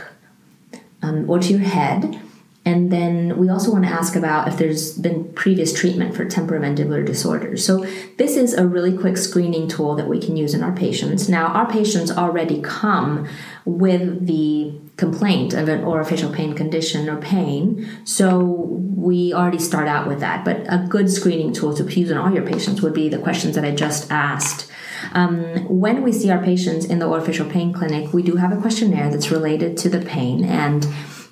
um, 1.00 1.28
or 1.31 1.38
to 1.38 1.52
your 1.52 1.60
head? 1.60 2.20
And 2.66 2.90
then 2.90 3.37
we 3.37 3.50
also 3.50 3.70
want 3.70 3.84
to 3.84 3.90
ask 3.90 4.16
about 4.16 4.49
if 4.49 4.56
there's 4.56 4.96
been 4.96 5.32
previous 5.34 5.72
treatment 5.78 6.16
for 6.16 6.25
temporomandibular 6.25 7.05
disorders. 7.05 7.64
So, 7.64 7.84
this 8.16 8.37
is 8.37 8.55
a 8.55 8.66
really 8.66 8.96
quick 8.96 9.19
screening 9.19 9.69
tool 9.69 9.94
that 9.96 10.08
we 10.08 10.19
can 10.19 10.37
use 10.37 10.55
in 10.55 10.62
our 10.62 10.72
patients. 10.72 11.28
Now, 11.28 11.49
our 11.49 11.70
patients 11.70 12.11
already 12.11 12.62
come 12.62 13.28
with 13.66 14.27
the 14.27 14.72
complaint 14.96 15.53
of 15.53 15.69
an 15.69 15.82
orofacial 15.82 16.34
pain 16.34 16.55
condition 16.55 17.08
or 17.08 17.20
pain, 17.20 17.86
so 18.05 18.41
we 18.41 19.34
already 19.34 19.58
start 19.58 19.86
out 19.86 20.08
with 20.08 20.20
that. 20.20 20.44
But 20.44 20.65
a 20.69 20.86
good 20.89 21.10
screening 21.10 21.53
tool 21.53 21.74
to 21.74 21.84
use 21.84 22.10
in 22.10 22.17
all 22.17 22.32
your 22.32 22.46
patients 22.46 22.81
would 22.81 22.94
be 22.94 23.10
the 23.10 23.19
questions 23.19 23.56
that 23.56 23.65
I 23.65 23.72
just 23.72 24.10
asked. 24.10 24.70
Um, 25.12 25.67
when 25.69 26.03
we 26.03 26.12
see 26.12 26.31
our 26.31 26.43
patients 26.43 26.86
in 26.86 26.98
the 26.98 27.06
orofacial 27.06 27.50
pain 27.50 27.74
clinic, 27.74 28.15
we 28.15 28.22
do 28.22 28.36
have 28.36 28.53
a 28.53 28.60
questionnaire 28.60 29.10
that's 29.10 29.31
related 29.31 29.77
to 29.79 29.91
the 29.91 30.00
pain 30.00 30.44
and 30.44 30.86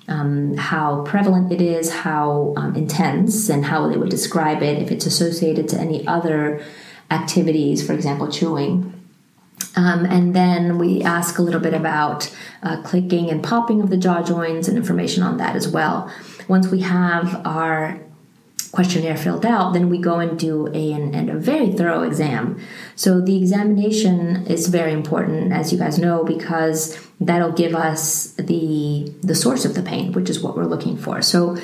um, 0.07 0.57
how 0.57 1.03
prevalent 1.03 1.51
it 1.51 1.61
is, 1.61 1.91
how 1.91 2.53
um, 2.57 2.75
intense, 2.75 3.49
and 3.49 3.65
how 3.65 3.87
they 3.87 3.97
would 3.97 4.09
describe 4.09 4.61
it 4.61 4.81
if 4.81 4.91
it's 4.91 5.05
associated 5.05 5.67
to 5.69 5.79
any 5.79 6.05
other 6.07 6.63
activities, 7.09 7.85
for 7.85 7.93
example, 7.93 8.27
chewing. 8.29 8.93
Um, 9.75 10.05
and 10.05 10.35
then 10.35 10.77
we 10.77 11.01
ask 11.03 11.39
a 11.39 11.41
little 11.41 11.59
bit 11.59 11.73
about 11.73 12.33
uh, 12.61 12.81
clicking 12.83 13.29
and 13.29 13.43
popping 13.43 13.81
of 13.81 13.89
the 13.89 13.97
jaw 13.97 14.21
joints 14.21 14.67
and 14.67 14.77
information 14.77 15.23
on 15.23 15.37
that 15.37 15.55
as 15.55 15.67
well. 15.67 16.11
Once 16.47 16.67
we 16.67 16.81
have 16.81 17.41
our 17.45 17.99
questionnaire 18.73 19.15
filled 19.15 19.45
out, 19.45 19.73
then 19.73 19.87
we 19.87 19.99
go 19.99 20.17
and 20.17 20.37
do 20.37 20.67
a, 20.73 20.91
an, 20.91 21.29
a 21.29 21.35
very 21.35 21.71
thorough 21.71 22.01
exam. 22.01 22.59
So 22.95 23.21
the 23.21 23.37
examination 23.37 24.47
is 24.47 24.67
very 24.67 24.91
important, 24.91 25.53
as 25.53 25.71
you 25.71 25.77
guys 25.77 25.99
know, 25.99 26.23
because 26.23 26.99
that'll 27.21 27.51
give 27.51 27.75
us 27.75 28.33
the 28.33 29.13
the 29.21 29.35
source 29.35 29.63
of 29.63 29.75
the 29.75 29.83
pain, 29.83 30.11
which 30.13 30.27
is 30.27 30.41
what 30.41 30.57
we're 30.57 30.65
looking 30.65 30.97
for. 30.97 31.21
So 31.21 31.55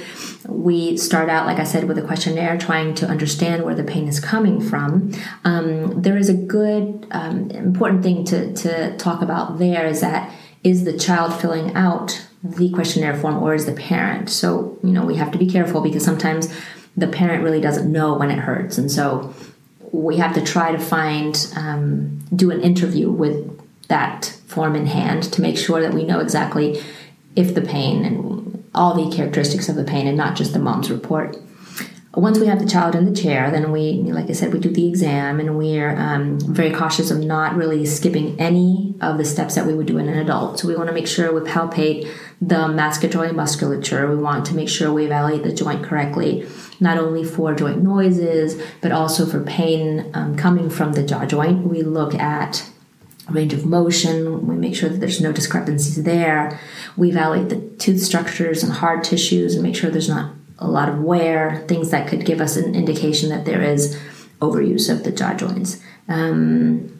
we 0.47 0.97
start 0.97 1.29
out, 1.29 1.47
like 1.47 1.57
I 1.57 1.63
said, 1.63 1.87
with 1.87 1.97
a 1.97 2.03
questionnaire, 2.03 2.59
trying 2.59 2.93
to 2.95 3.07
understand 3.07 3.63
where 3.63 3.75
the 3.75 3.83
pain 3.83 4.07
is 4.07 4.19
coming 4.19 4.61
from. 4.61 5.11
Um, 5.43 6.03
there 6.03 6.17
is 6.17 6.29
a 6.29 6.35
good 6.35 7.07
um, 7.09 7.49
important 7.49 8.03
thing 8.03 8.23
to 8.25 8.53
to 8.53 8.95
talk 8.97 9.23
about 9.23 9.57
there 9.57 9.87
is 9.87 10.01
that 10.01 10.31
is 10.63 10.83
the 10.83 10.95
child 10.95 11.33
filling 11.41 11.73
out 11.73 12.27
the 12.43 12.69
questionnaire 12.71 13.15
form 13.15 13.41
or 13.41 13.55
is 13.55 13.65
the 13.65 13.73
parent? 13.73 14.29
So 14.29 14.77
you 14.83 14.91
know 14.91 15.05
we 15.05 15.15
have 15.15 15.31
to 15.31 15.39
be 15.39 15.47
careful 15.47 15.81
because 15.81 16.05
sometimes 16.05 16.53
the 16.99 17.07
parent 17.07 17.43
really 17.43 17.61
doesn't 17.61 17.91
know 17.91 18.15
when 18.15 18.31
it 18.31 18.39
hurts. 18.39 18.77
And 18.77 18.91
so 18.91 19.33
we 19.91 20.17
have 20.17 20.33
to 20.35 20.41
try 20.41 20.71
to 20.71 20.79
find, 20.79 21.51
um, 21.55 22.19
do 22.35 22.51
an 22.51 22.61
interview 22.61 23.09
with 23.09 23.59
that 23.87 24.37
form 24.47 24.75
in 24.75 24.85
hand 24.85 25.23
to 25.33 25.41
make 25.41 25.57
sure 25.57 25.81
that 25.81 25.93
we 25.93 26.03
know 26.03 26.19
exactly 26.19 26.81
if 27.35 27.55
the 27.55 27.61
pain 27.61 28.05
and 28.05 28.63
all 28.75 28.93
the 28.93 29.15
characteristics 29.15 29.69
of 29.69 29.75
the 29.75 29.83
pain 29.83 30.07
and 30.07 30.17
not 30.17 30.35
just 30.35 30.53
the 30.53 30.59
mom's 30.59 30.91
report. 30.91 31.37
Once 32.19 32.39
we 32.39 32.47
have 32.47 32.59
the 32.59 32.67
child 32.67 32.95
in 32.95 33.05
the 33.05 33.13
chair, 33.13 33.51
then 33.51 33.71
we, 33.71 33.93
like 34.11 34.29
I 34.29 34.33
said, 34.33 34.53
we 34.53 34.59
do 34.59 34.69
the 34.69 34.87
exam 34.87 35.39
and 35.39 35.57
we're 35.57 35.95
um, 35.97 36.39
very 36.39 36.71
cautious 36.71 37.11
of 37.11 37.19
not 37.19 37.55
really 37.55 37.85
skipping 37.85 38.39
any 38.39 38.95
of 39.01 39.17
the 39.17 39.25
steps 39.25 39.55
that 39.55 39.65
we 39.65 39.73
would 39.73 39.87
do 39.87 39.97
in 39.97 40.07
an 40.07 40.17
adult. 40.17 40.59
So 40.59 40.67
we 40.67 40.75
want 40.75 40.87
to 40.87 40.93
make 40.93 41.07
sure 41.07 41.33
we 41.33 41.47
palpate 41.47 42.09
the 42.41 42.67
masseter 42.67 43.33
musculature. 43.33 44.09
We 44.09 44.15
want 44.15 44.45
to 44.47 44.55
make 44.55 44.69
sure 44.69 44.91
we 44.91 45.05
evaluate 45.05 45.43
the 45.43 45.53
joint 45.53 45.83
correctly, 45.83 46.47
not 46.79 46.97
only 46.97 47.23
for 47.23 47.53
joint 47.53 47.83
noises, 47.83 48.61
but 48.81 48.91
also 48.91 49.25
for 49.25 49.43
pain 49.43 50.09
um, 50.13 50.35
coming 50.35 50.69
from 50.69 50.93
the 50.93 51.03
jaw 51.03 51.25
joint. 51.25 51.67
We 51.67 51.83
look 51.83 52.15
at 52.15 52.69
range 53.29 53.53
of 53.53 53.65
motion. 53.65 54.47
We 54.47 54.55
make 54.55 54.75
sure 54.75 54.89
that 54.89 54.99
there's 54.99 55.21
no 55.21 55.31
discrepancies 55.31 56.03
there. 56.03 56.59
We 56.97 57.09
evaluate 57.09 57.49
the 57.49 57.61
tooth 57.77 58.01
structures 58.01 58.63
and 58.63 58.73
hard 58.73 59.03
tissues 59.03 59.53
and 59.53 59.63
make 59.63 59.75
sure 59.75 59.89
there's 59.89 60.09
not 60.09 60.33
a 60.59 60.67
lot 60.67 60.89
of 60.89 60.99
wear, 60.99 61.65
things 61.67 61.91
that 61.91 62.07
could 62.07 62.25
give 62.25 62.39
us 62.39 62.55
an 62.55 62.75
indication 62.75 63.29
that 63.29 63.45
there 63.45 63.61
is 63.61 63.99
overuse 64.41 64.89
of 64.89 65.03
the 65.03 65.11
jaw 65.11 65.33
joints. 65.33 65.81
Um, 66.07 66.95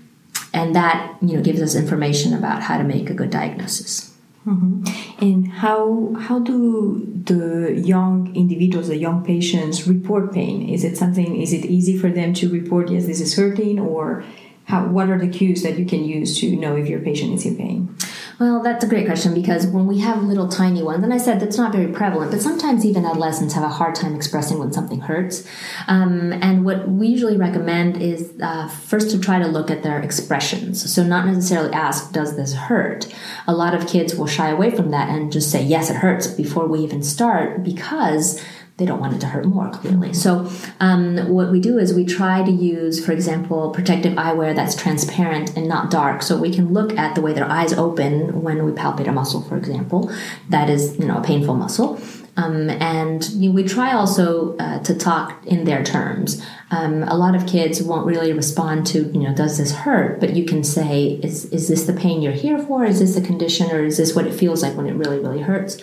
and 0.53 0.75
that 0.75 1.17
you 1.21 1.35
know 1.35 1.43
gives 1.43 1.61
us 1.61 1.75
information 1.75 2.33
about 2.33 2.63
how 2.63 2.77
to 2.77 2.83
make 2.83 3.09
a 3.09 3.13
good 3.13 3.29
diagnosis. 3.29 4.13
Mm-hmm. 4.47 5.23
And 5.23 5.47
how 5.51 6.15
how 6.19 6.39
do 6.39 7.05
the 7.25 7.79
young 7.79 8.35
individuals, 8.35 8.87
the 8.87 8.97
young 8.97 9.23
patients, 9.23 9.87
report 9.87 10.33
pain? 10.33 10.67
Is 10.67 10.83
it 10.83 10.97
something? 10.97 11.39
Is 11.39 11.53
it 11.53 11.65
easy 11.65 11.97
for 11.97 12.09
them 12.09 12.33
to 12.35 12.49
report? 12.49 12.89
Yes, 12.89 13.05
this 13.05 13.21
is 13.21 13.35
hurting, 13.35 13.79
or 13.79 14.23
how, 14.65 14.85
what 14.87 15.09
are 15.09 15.19
the 15.19 15.27
cues 15.27 15.61
that 15.63 15.77
you 15.77 15.85
can 15.85 16.03
use 16.03 16.39
to 16.39 16.55
know 16.55 16.75
if 16.75 16.87
your 16.87 16.99
patient 16.99 17.33
is 17.33 17.45
in 17.45 17.57
pain? 17.57 17.95
Well, 18.39 18.61
that's 18.63 18.85
a 18.85 18.87
great 18.87 19.05
question 19.05 19.33
because 19.33 19.67
when 19.67 19.85
we 19.85 19.99
have 19.99 20.23
little 20.23 20.47
tiny 20.47 20.81
ones, 20.81 21.03
and 21.03 21.13
I 21.13 21.17
said 21.17 21.41
that's 21.41 21.57
not 21.57 21.73
very 21.73 21.91
prevalent, 21.91 22.31
but 22.31 22.41
sometimes 22.41 22.85
even 22.85 23.03
adolescents 23.03 23.53
have 23.53 23.65
a 23.65 23.69
hard 23.69 23.95
time 23.95 24.15
expressing 24.15 24.59
when 24.59 24.71
something 24.71 25.01
hurts. 25.01 25.45
Um, 25.89 26.31
and 26.31 26.63
what 26.63 26.87
we 26.87 27.07
usually 27.07 27.35
recommend 27.35 28.01
is 28.01 28.31
uh, 28.41 28.69
first 28.69 29.11
to 29.11 29.19
try 29.19 29.39
to 29.39 29.47
look 29.47 29.69
at 29.69 29.83
their 29.83 29.99
expressions. 29.99 30.89
So, 30.89 31.03
not 31.03 31.25
necessarily 31.25 31.73
ask, 31.73 32.13
Does 32.13 32.37
this 32.37 32.53
hurt? 32.53 33.13
A 33.45 33.53
lot 33.53 33.75
of 33.75 33.89
kids 33.89 34.15
will 34.15 34.27
shy 34.27 34.49
away 34.49 34.71
from 34.71 34.91
that 34.91 35.09
and 35.09 35.33
just 35.33 35.51
say, 35.51 35.61
Yes, 35.61 35.89
it 35.89 35.97
hurts 35.97 36.27
before 36.27 36.65
we 36.65 36.79
even 36.79 37.03
start 37.03 37.61
because 37.61 38.41
they 38.79 38.85
don't 38.85 38.99
want 38.99 39.13
it 39.13 39.19
to 39.19 39.27
hurt 39.27 39.45
more 39.45 39.69
clearly 39.69 40.13
so 40.13 40.49
um, 40.79 41.17
what 41.29 41.51
we 41.51 41.59
do 41.59 41.77
is 41.77 41.93
we 41.93 42.05
try 42.05 42.43
to 42.43 42.51
use 42.51 43.03
for 43.05 43.11
example 43.11 43.69
protective 43.71 44.13
eyewear 44.13 44.55
that's 44.55 44.75
transparent 44.75 45.55
and 45.55 45.67
not 45.67 45.91
dark 45.91 46.23
so 46.23 46.37
we 46.37 46.51
can 46.51 46.73
look 46.73 46.97
at 46.97 47.13
the 47.13 47.21
way 47.21 47.33
their 47.33 47.49
eyes 47.49 47.73
open 47.73 48.41
when 48.41 48.65
we 48.65 48.71
palpate 48.71 49.07
a 49.07 49.11
muscle 49.11 49.41
for 49.41 49.57
example 49.57 50.11
that 50.49 50.69
is 50.69 50.97
you 50.97 51.05
know 51.05 51.17
a 51.17 51.23
painful 51.23 51.53
muscle 51.53 52.01
um, 52.39 52.69
and 52.69 53.27
you 53.31 53.49
know, 53.49 53.55
we 53.55 53.63
try 53.63 53.91
also 53.91 54.55
uh, 54.57 54.79
to 54.83 54.95
talk 54.95 55.45
in 55.45 55.65
their 55.65 55.83
terms. 55.83 56.41
Um, 56.71 57.03
a 57.03 57.17
lot 57.17 57.35
of 57.35 57.45
kids 57.45 57.81
won't 57.81 58.05
really 58.05 58.31
respond 58.31 58.87
to, 58.87 59.03
you 59.11 59.19
know, 59.19 59.35
does 59.35 59.57
this 59.57 59.71
hurt? 59.71 60.21
But 60.21 60.35
you 60.35 60.45
can 60.45 60.63
say, 60.63 61.19
is, 61.21 61.45
is 61.45 61.67
this 61.67 61.85
the 61.85 61.93
pain 61.93 62.21
you're 62.21 62.31
here 62.31 62.57
for? 62.57 62.85
Is 62.85 62.99
this 62.99 63.17
a 63.17 63.21
condition 63.21 63.71
or 63.71 63.83
is 63.83 63.97
this 63.97 64.15
what 64.15 64.25
it 64.25 64.33
feels 64.33 64.63
like 64.63 64.77
when 64.77 64.87
it 64.87 64.93
really, 64.93 65.19
really 65.19 65.41
hurts? 65.41 65.81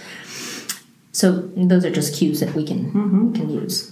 So 1.16 1.48
those 1.56 1.86
are 1.86 1.90
just 1.90 2.14
cues 2.14 2.40
that 2.40 2.54
we 2.54 2.62
can 2.62 2.92
mm-hmm. 2.92 3.32
can 3.32 3.48
use. 3.48 3.90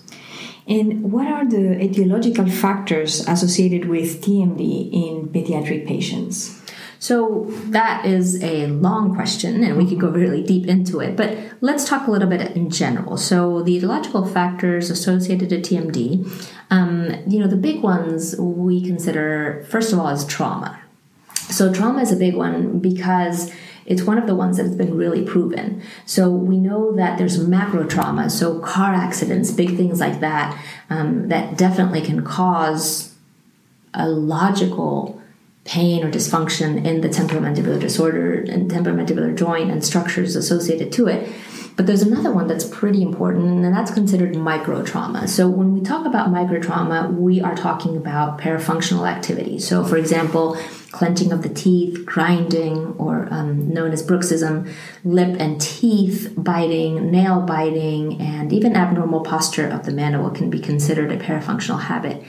And 0.69 1.11
what 1.11 1.27
are 1.27 1.49
the 1.49 1.77
etiological 1.81 2.51
factors 2.53 3.27
associated 3.27 3.89
with 3.89 4.23
TMD 4.23 4.93
in 4.93 5.29
pediatric 5.29 5.87
patients? 5.87 6.61
So 6.99 7.47
that 7.69 8.05
is 8.05 8.43
a 8.43 8.67
long 8.67 9.15
question, 9.15 9.65
and 9.65 9.79
we 9.79 9.89
could 9.89 10.01
go 10.01 10.09
really 10.11 10.43
deep 10.43 10.67
into 10.67 11.01
it. 11.01 11.17
But 11.17 11.39
let's 11.63 11.89
talk 11.89 12.07
a 12.07 12.11
little 12.11 12.29
bit 12.29 12.55
in 12.57 12.69
general. 12.69 13.17
So 13.17 13.63
the 13.63 13.81
etiological 13.81 14.31
factors 14.31 14.91
associated 14.91 15.49
to 15.49 15.61
TMD, 15.61 16.31
um, 16.71 17.15
you 17.27 17.41
know, 17.41 17.47
the 17.47 17.57
big 17.57 17.83
ones 17.83 18.37
we 18.39 18.83
consider 18.83 19.67
first 19.71 19.95
of 19.95 19.99
all 19.99 20.09
is 20.09 20.27
trauma. 20.27 20.79
So 21.49 21.73
trauma 21.73 22.03
is 22.03 22.13
a 22.13 22.17
big 22.17 22.35
one 22.35 22.81
because 22.81 23.51
it's 23.87 24.03
one 24.03 24.19
of 24.19 24.27
the 24.27 24.35
ones 24.35 24.57
that's 24.57 24.75
been 24.75 24.97
really 24.97 25.23
proven. 25.25 25.83
So 26.07 26.31
we 26.31 26.59
know 26.59 26.93
that 26.93 27.19
there's 27.19 27.39
macro 27.39 27.85
trauma, 27.85 28.31
so 28.31 28.59
car 28.61 28.95
accidents, 28.95 29.51
big 29.51 29.77
things 29.77 30.01
like 30.01 30.21
that, 30.21 30.59
um, 30.91 31.29
that 31.29 31.59
definitely 31.59 32.01
can 32.01 32.25
cause 32.25 33.15
a 33.93 34.09
logical 34.09 35.21
pain 35.65 36.05
or 36.05 36.11
dysfunction 36.11 36.85
in 36.85 37.01
the 37.01 37.09
temporomandibular 37.09 37.81
disorder 37.81 38.35
and 38.35 38.71
temporomandibular 38.71 39.37
joint 39.37 39.71
and 39.71 39.85
structures 39.85 40.37
associated 40.37 40.93
to 40.93 41.09
it. 41.09 41.33
But 41.77 41.87
there's 41.87 42.03
another 42.03 42.33
one 42.33 42.47
that's 42.47 42.65
pretty 42.65 43.03
important, 43.03 43.65
and 43.65 43.75
that's 43.75 43.91
considered 43.91 44.37
micro 44.37 44.85
trauma. 44.85 45.27
So 45.27 45.49
when 45.49 45.75
we 45.75 45.81
talk 45.81 46.07
about 46.07 46.31
micro 46.31 46.61
trauma, 46.61 47.11
we 47.11 47.41
are 47.41 47.57
talking 47.57 47.97
about 47.97 48.39
parafunctional 48.39 49.11
activity. 49.11 49.59
So, 49.59 49.85
for 49.85 49.97
example, 49.97 50.57
clenching 50.93 51.33
of 51.33 51.43
the 51.43 51.49
teeth, 51.49 52.07
grinding, 52.07 52.95
or 52.97 53.27
um, 53.33 53.69
known 53.75 53.91
as 53.91 54.07
bruxism, 54.07 54.73
lip 55.03 55.37
and 55.41 55.61
teeth 55.61 56.33
biting, 56.37 57.11
nail 57.11 57.41
biting, 57.41 58.21
and 58.21 58.53
even 58.53 58.77
abnormal 58.77 59.23
posture 59.23 59.67
of 59.67 59.85
the 59.85 59.91
mandible 59.91 60.31
can 60.31 60.51
be 60.51 60.61
considered 60.61 61.11
a 61.11 61.17
parafunctional 61.17 61.81
habit. 61.81 62.23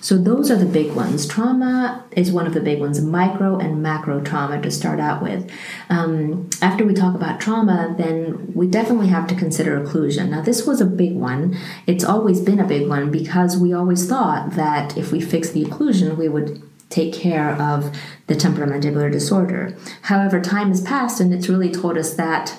So 0.00 0.16
those 0.16 0.50
are 0.50 0.56
the 0.56 0.66
big 0.66 0.92
ones. 0.92 1.26
Trauma 1.26 2.04
is 2.12 2.32
one 2.32 2.46
of 2.46 2.54
the 2.54 2.60
big 2.60 2.80
ones, 2.80 3.00
micro 3.00 3.58
and 3.58 3.82
macro 3.82 4.20
trauma 4.20 4.60
to 4.62 4.70
start 4.70 4.98
out 4.98 5.22
with. 5.22 5.50
Um, 5.90 6.48
after 6.62 6.84
we 6.84 6.94
talk 6.94 7.14
about 7.14 7.40
trauma, 7.40 7.94
then 7.98 8.52
we 8.54 8.66
definitely 8.66 9.08
have 9.08 9.26
to 9.28 9.34
consider 9.34 9.78
occlusion. 9.78 10.30
Now, 10.30 10.40
this 10.40 10.66
was 10.66 10.80
a 10.80 10.86
big 10.86 11.14
one. 11.14 11.56
It's 11.86 12.04
always 12.04 12.40
been 12.40 12.60
a 12.60 12.66
big 12.66 12.88
one 12.88 13.10
because 13.10 13.58
we 13.58 13.74
always 13.74 14.08
thought 14.08 14.52
that 14.52 14.96
if 14.96 15.12
we 15.12 15.20
fix 15.20 15.50
the 15.50 15.64
occlusion, 15.64 16.16
we 16.16 16.28
would 16.28 16.62
take 16.88 17.12
care 17.12 17.52
of 17.60 17.96
the 18.26 18.34
temporomandibular 18.34 19.12
disorder. 19.12 19.76
However, 20.02 20.40
time 20.40 20.68
has 20.68 20.80
passed 20.80 21.20
and 21.20 21.32
it's 21.32 21.48
really 21.48 21.70
told 21.70 21.96
us 21.96 22.14
that 22.14 22.58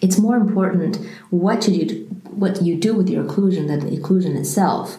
it's 0.00 0.18
more 0.18 0.36
important 0.36 0.98
what 1.30 1.68
you 1.68 1.84
do, 1.86 2.04
what 2.30 2.62
you 2.62 2.76
do 2.76 2.94
with 2.94 3.08
your 3.08 3.24
occlusion 3.24 3.68
than 3.68 3.80
the 3.80 3.96
occlusion 3.96 4.36
itself. 4.36 4.98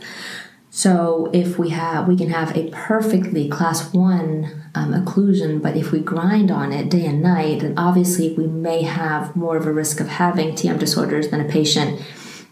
So 0.75 1.29
if 1.31 1.57
we 1.57 1.69
have, 1.69 2.05
we 2.05 2.17
can 2.17 2.29
have 2.31 2.53
a 2.57 2.69
perfectly 2.69 3.47
class 3.47 3.93
one 3.93 4.63
um, 4.75 4.91
occlusion, 4.91 5.61
but 5.61 5.77
if 5.77 5.93
we 5.93 6.01
grind 6.01 6.51
on 6.51 6.73
it 6.73 6.89
day 6.89 7.05
and 7.05 7.21
night, 7.21 7.61
then 7.61 7.75
obviously 7.77 8.33
we 8.33 8.45
may 8.45 8.81
have 8.81 9.37
more 9.37 9.55
of 9.55 9.65
a 9.65 9.71
risk 9.71 10.01
of 10.01 10.09
having 10.09 10.49
TM 10.49 10.77
disorders 10.77 11.29
than 11.29 11.39
a 11.39 11.47
patient 11.47 12.01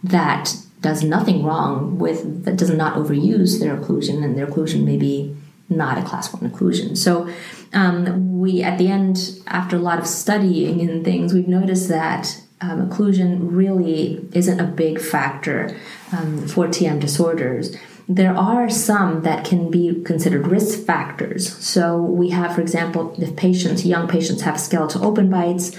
that 0.06 0.56
does 0.80 1.04
nothing 1.04 1.44
wrong 1.44 2.00
with 2.00 2.46
that 2.46 2.56
does 2.56 2.70
not 2.70 2.96
overuse 2.96 3.60
their 3.60 3.76
occlusion, 3.76 4.24
and 4.24 4.38
their 4.38 4.48
occlusion 4.48 4.86
may 4.86 4.96
be 4.96 5.36
not 5.68 5.98
a 5.98 6.04
class 6.04 6.32
one 6.34 6.50
occlusion. 6.50 6.96
So 6.96 7.30
um, 7.74 8.40
we, 8.40 8.64
at 8.64 8.78
the 8.78 8.88
end, 8.88 9.42
after 9.48 9.76
a 9.76 9.80
lot 9.80 10.00
of 10.00 10.08
studying 10.08 10.80
and 10.80 11.04
things, 11.04 11.34
we've 11.34 11.50
noticed 11.50 11.90
that 11.90 12.42
um, 12.62 12.90
occlusion 12.90 13.40
really 13.42 14.26
isn't 14.32 14.62
a 14.62 14.64
big 14.64 15.02
factor 15.02 15.78
um, 16.14 16.48
for 16.48 16.68
TM 16.68 17.02
disorders 17.02 17.76
there 18.08 18.36
are 18.36 18.70
some 18.70 19.22
that 19.24 19.46
can 19.46 19.72
be 19.72 20.02
considered 20.04 20.48
risk 20.48 20.86
factors. 20.86 21.56
So 21.58 22.02
we 22.02 22.30
have, 22.30 22.56
for 22.56 22.62
example, 22.62 23.16
if 23.18 23.36
patients, 23.36 23.86
young 23.86 24.08
patients 24.08 24.42
have 24.42 24.60
skeletal 24.60 25.06
open 25.06 25.30
bites, 25.30 25.72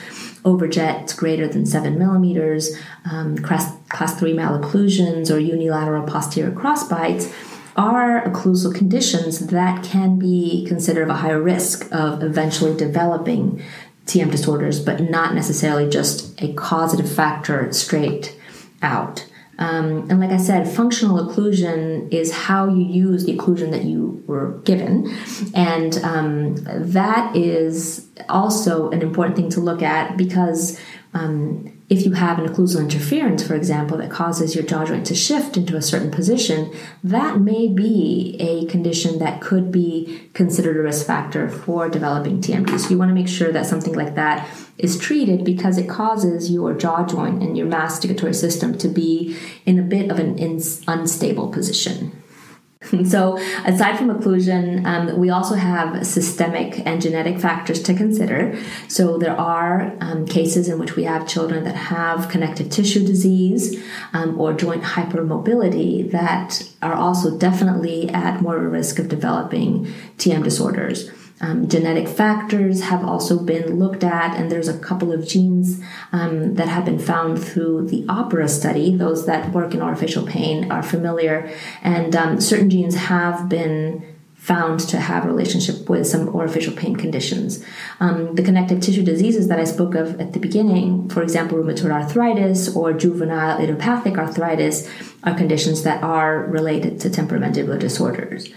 overjets 0.45 1.17
greater 1.17 1.47
than 1.49 1.67
seven 1.67 1.99
millimeters, 1.99 2.71
um, 3.11 3.37
class, 3.39 3.77
class 3.89 4.19
three 4.19 4.35
malocclusions, 4.35 5.35
or 5.35 5.39
unilateral 5.39 6.07
posterior 6.07 6.53
cross 6.53 6.89
bites 6.89 7.33
are 7.77 8.23
occlusal 8.23 8.75
conditions 8.75 9.49
that 9.49 9.83
can 9.83 10.19
be 10.19 10.65
considered 10.69 11.03
of 11.03 11.09
a 11.09 11.15
higher 11.15 11.43
risk 11.43 11.89
of 11.93 12.23
eventually 12.23 12.77
developing 12.77 13.63
TM 14.07 14.31
disorders, 14.31 14.81
but 14.81 15.01
not 15.01 15.35
necessarily 15.35 15.89
just 15.89 16.41
a 16.41 16.53
causative 16.53 17.11
factor 17.11 17.73
straight 17.73 18.39
out. 18.81 19.27
Um, 19.59 20.11
and 20.11 20.21
like 20.21 20.31
I 20.31 20.37
said, 20.37 20.69
functional 20.69 21.27
occlusion 21.27 22.13
is 22.13 22.33
how 22.33 22.69
you 22.69 22.85
use 22.85 23.25
the 23.25 23.37
occlusion 23.37 23.71
that 23.71 23.85
you 23.85 24.23
were 24.27 24.59
given. 24.65 25.15
And 25.55 25.97
um, 25.99 26.57
that 26.65 27.37
is 27.37 28.09
also 28.29 28.91
an 28.91 29.03
important 29.03 29.37
thing 29.37 29.51
to 29.51 29.61
look 29.61 29.83
at 29.83 30.17
because 30.17 30.81
um, 31.13 31.71
if 31.91 32.05
you 32.05 32.13
have 32.13 32.39
an 32.39 32.47
occlusal 32.47 32.81
interference, 32.81 33.47
for 33.47 33.55
example, 33.55 33.99
that 33.99 34.11
causes 34.11 34.55
your 34.55 34.65
jaw 34.65 34.85
joint 34.85 35.07
to 35.07 35.15
shift 35.15 35.57
into 35.57 35.77
a 35.77 35.83
certain 35.83 36.11
position, 36.11 36.75
that 37.05 37.41
may 37.41 37.69
be 37.69 38.37
a 38.41 38.67
condition 38.71 39.19
that 39.19 39.41
could 39.41 39.71
be 39.71 40.29
considered 40.33 40.77
a 40.77 40.81
risk 40.81 41.07
factor 41.07 41.49
for 41.49 41.89
developing 41.89 42.41
TMD. 42.41 42.81
So 42.81 42.91
you 42.91 42.99
want 42.99 43.11
to 43.11 43.15
make 43.15 43.29
sure 43.29 43.53
that 43.53 43.67
something 43.67 43.95
like 43.95 44.15
that 44.15 44.49
is 44.79 44.99
treated 44.99 45.45
because 45.45 45.79
it 45.79 45.89
causes 45.89 46.51
your 46.51 46.75
jaw 46.75 47.05
joint 47.07 47.43
and 47.43 47.57
your 47.57 47.67
masticatory 47.67 48.35
system 48.35 48.77
to 48.79 48.89
be 48.89 49.37
in 49.65 49.79
a 49.79 49.83
bit 49.83 50.11
of 50.11 50.19
an 50.19 50.39
unstable 50.89 51.49
position. 51.49 52.21
So, 53.05 53.39
aside 53.65 53.99
from 53.99 54.09
occlusion, 54.09 54.85
um, 54.85 55.19
we 55.19 55.31
also 55.31 55.55
have 55.55 56.07
systemic 56.07 56.87
and 56.87 57.01
genetic 57.01 57.39
factors 57.39 57.83
to 57.85 57.95
consider. 57.95 58.59
So, 58.89 59.19
there 59.19 59.39
are 59.39 59.97
um, 60.01 60.27
cases 60.27 60.69
in 60.69 60.79
which 60.79 60.97
we 60.97 61.05
have 61.05 61.27
children 61.27 61.65
that 61.65 61.77
have 61.77 62.29
connective 62.29 62.71
tissue 62.71 63.07
disease 63.07 63.83
um, 64.13 64.39
or 64.39 64.53
joint 64.53 64.83
hypermobility 64.83 66.11
that 66.11 66.69
are 66.83 66.95
also 66.95 67.37
definitely 67.39 68.11
at 68.11 68.43
more 68.43 68.59
risk 68.59 68.99
of 68.99 69.09
developing 69.09 69.87
TM 70.19 70.45
disorders. 70.45 71.11
Um, 71.45 71.69
genetic 71.69 72.09
factors 72.09 72.81
have 72.85 73.05
also 73.05 73.39
been 73.39 73.79
looked 73.79 74.03
at, 74.03 74.35
and 74.35 74.51
there's 74.51 74.69
a 74.69 74.79
couple 74.79 75.13
of 75.13 75.29
genes 75.29 75.79
um, 76.11 76.55
that 76.55 76.69
have 76.69 76.87
been 76.87 76.99
found 76.99 77.43
through 77.43 77.89
the 77.89 78.03
OPPERA 78.09 78.49
study. 78.49 78.97
Those 78.97 79.27
that 79.27 79.53
work 79.53 79.75
in 79.75 79.81
orofacial 79.81 80.27
pain 80.27 80.73
are 80.73 80.83
familiar, 80.83 81.53
and 81.83 82.17
um, 82.17 82.41
certain 82.41 82.71
genes 82.71 82.95
have 82.95 83.51
been 83.51 84.03
found 84.37 84.81
to 84.81 84.99
have 84.99 85.27
a 85.27 85.29
relationship 85.29 85.89
with 85.89 86.07
some 86.07 86.29
orofacial 86.29 86.75
pain 86.75 86.97
conditions. 86.97 87.63
Um, 88.01 88.35
the 88.37 88.43
connective 88.43 88.81
tissue 88.81 89.03
diseases 89.03 89.49
that 89.49 89.59
I 89.59 89.65
spoke 89.65 89.95
of 89.95 90.19
at 90.19 90.33
the 90.33 90.39
beginning, 90.39 91.11
for 91.11 91.23
example, 91.23 91.59
rheumatoid 91.59 91.91
arthritis 91.91 92.75
or 92.75 92.95
juvenile 92.95 93.61
idiopathic 93.61 94.17
arthritis, 94.17 94.89
are 95.25 95.35
conditions 95.35 95.83
that 95.83 96.03
are 96.03 96.45
related 96.47 97.01
to 97.01 97.11
temporomandibular 97.11 97.79
disorders. 97.79 98.49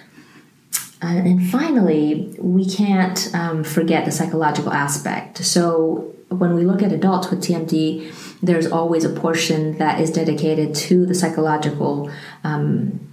Uh, 1.02 1.08
and 1.08 1.50
finally, 1.50 2.36
we 2.40 2.68
can't 2.68 3.30
um, 3.36 3.64
forget 3.64 4.06
the 4.06 4.12
psychological 4.12 4.74
aspect. 4.74 5.44
So, 5.46 6.14
when 6.30 6.56
we 6.56 6.66
look 6.66 6.82
at 6.82 6.92
adults 6.92 7.30
with 7.30 7.42
TMD, 7.42 8.12
there's 8.42 8.68
always 8.68 9.06
a 9.06 9.10
portion 9.10 9.78
that 9.78 10.02
is 10.02 10.12
dedicated 10.12 10.76
to 10.76 11.06
the 11.06 11.16
psychological 11.16 12.12
um, 12.44 13.08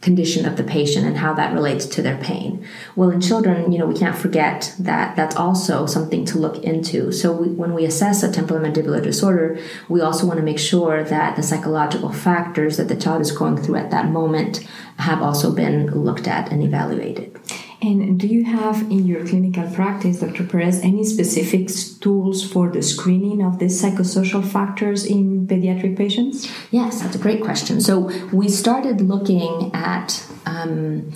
condition 0.00 0.46
of 0.46 0.56
the 0.56 0.64
patient 0.64 1.06
and 1.06 1.18
how 1.18 1.34
that 1.34 1.52
relates 1.52 1.84
to 1.84 2.00
their 2.00 2.16
pain. 2.16 2.66
Well, 2.96 3.10
in 3.10 3.20
children, 3.20 3.70
you 3.70 3.78
know, 3.78 3.86
we 3.86 3.98
can't 3.98 4.16
forget 4.16 4.74
that 4.78 5.14
that's 5.14 5.36
also 5.36 5.84
something 5.84 6.24
to 6.26 6.38
look 6.38 6.62
into. 6.64 7.12
So 7.12 7.32
we, 7.32 7.48
when 7.48 7.74
we 7.74 7.84
assess 7.84 8.22
a 8.22 8.28
temporomandibular 8.28 9.02
disorder, 9.02 9.58
we 9.90 10.00
also 10.00 10.26
want 10.26 10.38
to 10.38 10.44
make 10.44 10.58
sure 10.58 11.04
that 11.04 11.36
the 11.36 11.42
psychological 11.42 12.10
factors 12.10 12.78
that 12.78 12.88
the 12.88 12.96
child 12.96 13.20
is 13.20 13.30
going 13.30 13.58
through 13.58 13.76
at 13.76 13.90
that 13.90 14.06
moment 14.06 14.66
have 15.00 15.22
also 15.22 15.52
been 15.52 15.90
looked 16.04 16.28
at 16.28 16.52
and 16.52 16.62
evaluated. 16.62 17.38
And 17.82 18.20
do 18.20 18.26
you 18.26 18.44
have 18.44 18.82
in 18.82 19.06
your 19.06 19.26
clinical 19.26 19.68
practice, 19.70 20.20
Dr. 20.20 20.44
Perez, 20.44 20.80
any 20.80 21.02
specific 21.02 21.70
tools 22.00 22.44
for 22.44 22.68
the 22.68 22.82
screening 22.82 23.42
of 23.42 23.58
these 23.58 23.82
psychosocial 23.82 24.44
factors 24.46 25.06
in 25.06 25.46
pediatric 25.46 25.96
patients? 25.96 26.50
Yes, 26.70 27.00
that's 27.00 27.16
a 27.16 27.18
great 27.18 27.42
question. 27.42 27.80
So 27.80 28.10
we 28.32 28.50
started 28.50 29.00
looking 29.00 29.70
at 29.72 30.22
um, 30.44 31.10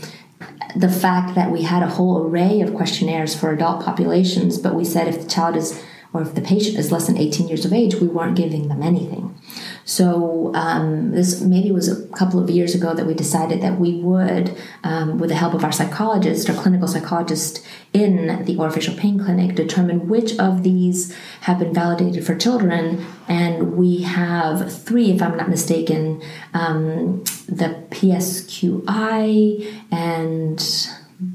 the 0.74 0.88
fact 0.88 1.34
that 1.34 1.50
we 1.50 1.62
had 1.62 1.82
a 1.82 1.88
whole 1.88 2.26
array 2.26 2.62
of 2.62 2.74
questionnaires 2.74 3.38
for 3.38 3.52
adult 3.52 3.84
populations, 3.84 4.56
but 4.58 4.74
we 4.74 4.86
said 4.86 5.06
if 5.06 5.20
the 5.20 5.28
child 5.28 5.56
is 5.56 5.82
or 6.14 6.22
if 6.22 6.34
the 6.34 6.40
patient 6.40 6.78
is 6.78 6.92
less 6.92 7.08
than 7.08 7.18
18 7.18 7.48
years 7.48 7.64
of 7.64 7.72
age, 7.72 7.96
we 7.96 8.06
weren't 8.06 8.36
giving 8.36 8.68
them 8.68 8.82
anything. 8.82 9.36
So 9.84 10.52
um, 10.54 11.12
this 11.12 11.40
maybe 11.42 11.70
was 11.70 11.88
a 11.88 12.06
couple 12.16 12.42
of 12.42 12.48
years 12.48 12.74
ago 12.74 12.94
that 12.94 13.06
we 13.06 13.14
decided 13.14 13.60
that 13.60 13.78
we 13.78 13.96
would, 13.96 14.56
um, 14.82 15.18
with 15.18 15.28
the 15.28 15.36
help 15.36 15.52
of 15.52 15.62
our 15.62 15.72
psychologist, 15.72 16.48
our 16.48 16.56
clinical 16.56 16.88
psychologist 16.88 17.64
in 17.92 18.44
the 18.44 18.56
orofacial 18.56 18.96
pain 18.96 19.18
clinic, 19.22 19.54
determine 19.54 20.08
which 20.08 20.38
of 20.38 20.62
these 20.62 21.14
have 21.42 21.58
been 21.58 21.74
validated 21.74 22.24
for 22.24 22.34
children. 22.34 23.04
And 23.28 23.76
we 23.76 24.02
have 24.02 24.72
three, 24.72 25.10
if 25.10 25.20
I'm 25.20 25.36
not 25.36 25.50
mistaken, 25.50 26.22
um, 26.54 27.24
the 27.46 27.84
PSQI 27.90 29.82
and 29.92 30.88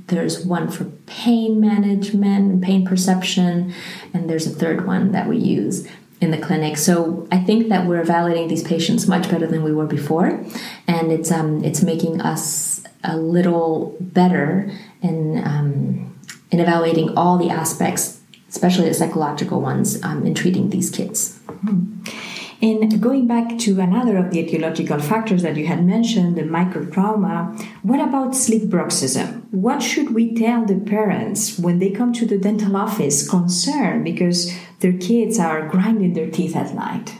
there's 0.07 0.45
one 0.45 0.69
for 0.69 0.85
pain 1.05 1.59
management 1.59 2.61
pain 2.63 2.85
perception, 2.85 3.73
and 4.13 4.29
there's 4.29 4.45
a 4.45 4.51
third 4.51 4.85
one 4.85 5.11
that 5.13 5.27
we 5.27 5.37
use 5.37 5.87
in 6.21 6.31
the 6.31 6.37
clinic. 6.37 6.77
So 6.77 7.27
I 7.31 7.37
think 7.37 7.69
that 7.69 7.85
we're 7.85 8.01
evaluating 8.01 8.47
these 8.47 8.63
patients 8.63 9.07
much 9.07 9.29
better 9.29 9.47
than 9.47 9.63
we 9.63 9.73
were 9.73 9.85
before, 9.85 10.43
and 10.87 11.11
it's 11.11 11.31
um, 11.31 11.63
it's 11.63 11.81
making 11.81 12.21
us 12.21 12.83
a 13.03 13.15
little 13.17 13.95
better 13.99 14.71
in 15.01 15.41
um, 15.45 16.19
in 16.51 16.59
evaluating 16.59 17.17
all 17.17 17.37
the 17.37 17.49
aspects, 17.49 18.19
especially 18.49 18.87
the 18.87 18.93
psychological 18.93 19.61
ones, 19.61 20.03
um, 20.03 20.25
in 20.25 20.33
treating 20.33 20.69
these 20.69 20.89
kids. 20.89 21.39
Mm-hmm. 21.47 22.25
And 22.61 23.01
going 23.01 23.25
back 23.25 23.57
to 23.59 23.79
another 23.79 24.17
of 24.17 24.31
the 24.31 24.43
etiological 24.43 25.01
factors 25.01 25.43
that 25.43 25.55
you 25.55 25.67
had 25.67 25.85
mentioned, 25.85 26.35
the 26.35 26.41
microtrauma, 26.41 27.57
what 27.83 28.01
about 28.01 28.35
sleep 28.35 28.63
bruxism? 28.63 29.38
What 29.51 29.81
should 29.81 30.13
we 30.13 30.35
tell 30.35 30.65
the 30.65 30.79
parents 30.79 31.57
when 31.57 31.79
they 31.79 31.89
come 31.89 32.13
to 32.13 32.25
the 32.25 32.37
dental 32.37 32.77
office 32.77 33.27
concerned 33.27 34.03
because 34.03 34.55
their 34.79 34.93
kids 34.93 35.39
are 35.39 35.67
grinding 35.67 36.13
their 36.13 36.29
teeth 36.29 36.55
at 36.55 36.75
night? 36.75 37.15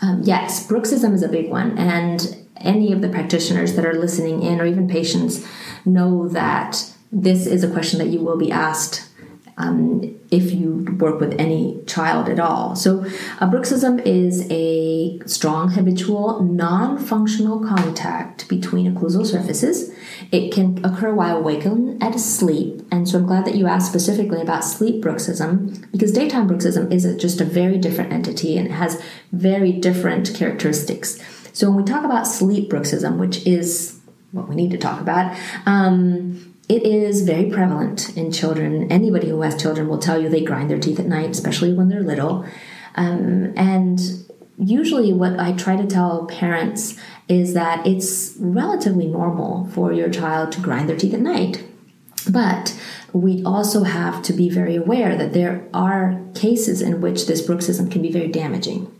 Um, 0.00 0.22
yes, 0.22 0.66
bruxism 0.66 1.12
is 1.12 1.22
a 1.22 1.28
big 1.28 1.50
one. 1.50 1.76
And 1.78 2.36
any 2.56 2.92
of 2.92 3.02
the 3.02 3.08
practitioners 3.08 3.74
that 3.74 3.84
are 3.84 3.94
listening 3.94 4.42
in, 4.42 4.60
or 4.60 4.66
even 4.66 4.88
patients, 4.88 5.46
know 5.84 6.28
that 6.28 6.90
this 7.12 7.46
is 7.46 7.62
a 7.62 7.70
question 7.70 7.98
that 7.98 8.08
you 8.08 8.20
will 8.20 8.38
be 8.38 8.50
asked 8.50 9.08
um, 9.56 10.18
if 10.34 10.52
you 10.52 10.84
work 10.98 11.20
with 11.20 11.38
any 11.38 11.80
child 11.86 12.28
at 12.28 12.40
all. 12.40 12.74
So, 12.74 13.04
a 13.40 13.46
bruxism 13.46 14.04
is 14.04 14.46
a 14.50 15.20
strong 15.26 15.70
habitual 15.70 16.42
non 16.42 16.98
functional 16.98 17.60
contact 17.60 18.48
between 18.48 18.92
occlusal 18.92 19.24
surfaces. 19.24 19.94
It 20.32 20.52
can 20.52 20.84
occur 20.84 21.14
while 21.14 21.38
awakened 21.38 22.02
at 22.02 22.18
sleep, 22.18 22.82
and 22.90 23.08
so 23.08 23.18
I'm 23.18 23.26
glad 23.26 23.44
that 23.44 23.54
you 23.54 23.66
asked 23.68 23.88
specifically 23.88 24.40
about 24.40 24.64
sleep 24.64 25.02
bruxism 25.02 25.90
because 25.92 26.12
daytime 26.12 26.48
bruxism 26.48 26.92
is 26.92 27.04
just 27.16 27.40
a 27.40 27.44
very 27.44 27.78
different 27.78 28.12
entity 28.12 28.58
and 28.58 28.66
it 28.66 28.72
has 28.72 29.00
very 29.32 29.72
different 29.72 30.34
characteristics. 30.34 31.20
So, 31.52 31.68
when 31.68 31.76
we 31.76 31.84
talk 31.84 32.04
about 32.04 32.26
sleep 32.26 32.70
bruxism, 32.70 33.18
which 33.18 33.46
is 33.46 34.00
what 34.32 34.48
we 34.48 34.56
need 34.56 34.72
to 34.72 34.78
talk 34.78 35.00
about, 35.00 35.38
um, 35.64 36.53
it 36.68 36.82
is 36.82 37.22
very 37.22 37.50
prevalent 37.50 38.16
in 38.16 38.32
children. 38.32 38.90
Anybody 38.90 39.28
who 39.28 39.42
has 39.42 39.60
children 39.60 39.88
will 39.88 39.98
tell 39.98 40.20
you 40.20 40.28
they 40.28 40.42
grind 40.42 40.70
their 40.70 40.78
teeth 40.78 40.98
at 40.98 41.06
night, 41.06 41.30
especially 41.30 41.74
when 41.74 41.88
they're 41.88 42.02
little. 42.02 42.46
Um, 42.94 43.52
and 43.56 44.00
usually, 44.56 45.12
what 45.12 45.38
I 45.38 45.52
try 45.52 45.76
to 45.76 45.86
tell 45.86 46.26
parents 46.26 46.98
is 47.28 47.54
that 47.54 47.86
it's 47.86 48.36
relatively 48.38 49.06
normal 49.06 49.68
for 49.68 49.92
your 49.92 50.10
child 50.10 50.52
to 50.52 50.60
grind 50.60 50.88
their 50.88 50.96
teeth 50.96 51.14
at 51.14 51.20
night. 51.20 51.64
But 52.30 52.78
we 53.12 53.44
also 53.44 53.84
have 53.84 54.22
to 54.22 54.32
be 54.32 54.48
very 54.48 54.76
aware 54.76 55.16
that 55.16 55.32
there 55.34 55.68
are 55.74 56.20
cases 56.34 56.80
in 56.80 57.00
which 57.00 57.26
this 57.26 57.46
bruxism 57.46 57.90
can 57.90 58.02
be 58.02 58.10
very 58.10 58.28
damaging. 58.28 58.90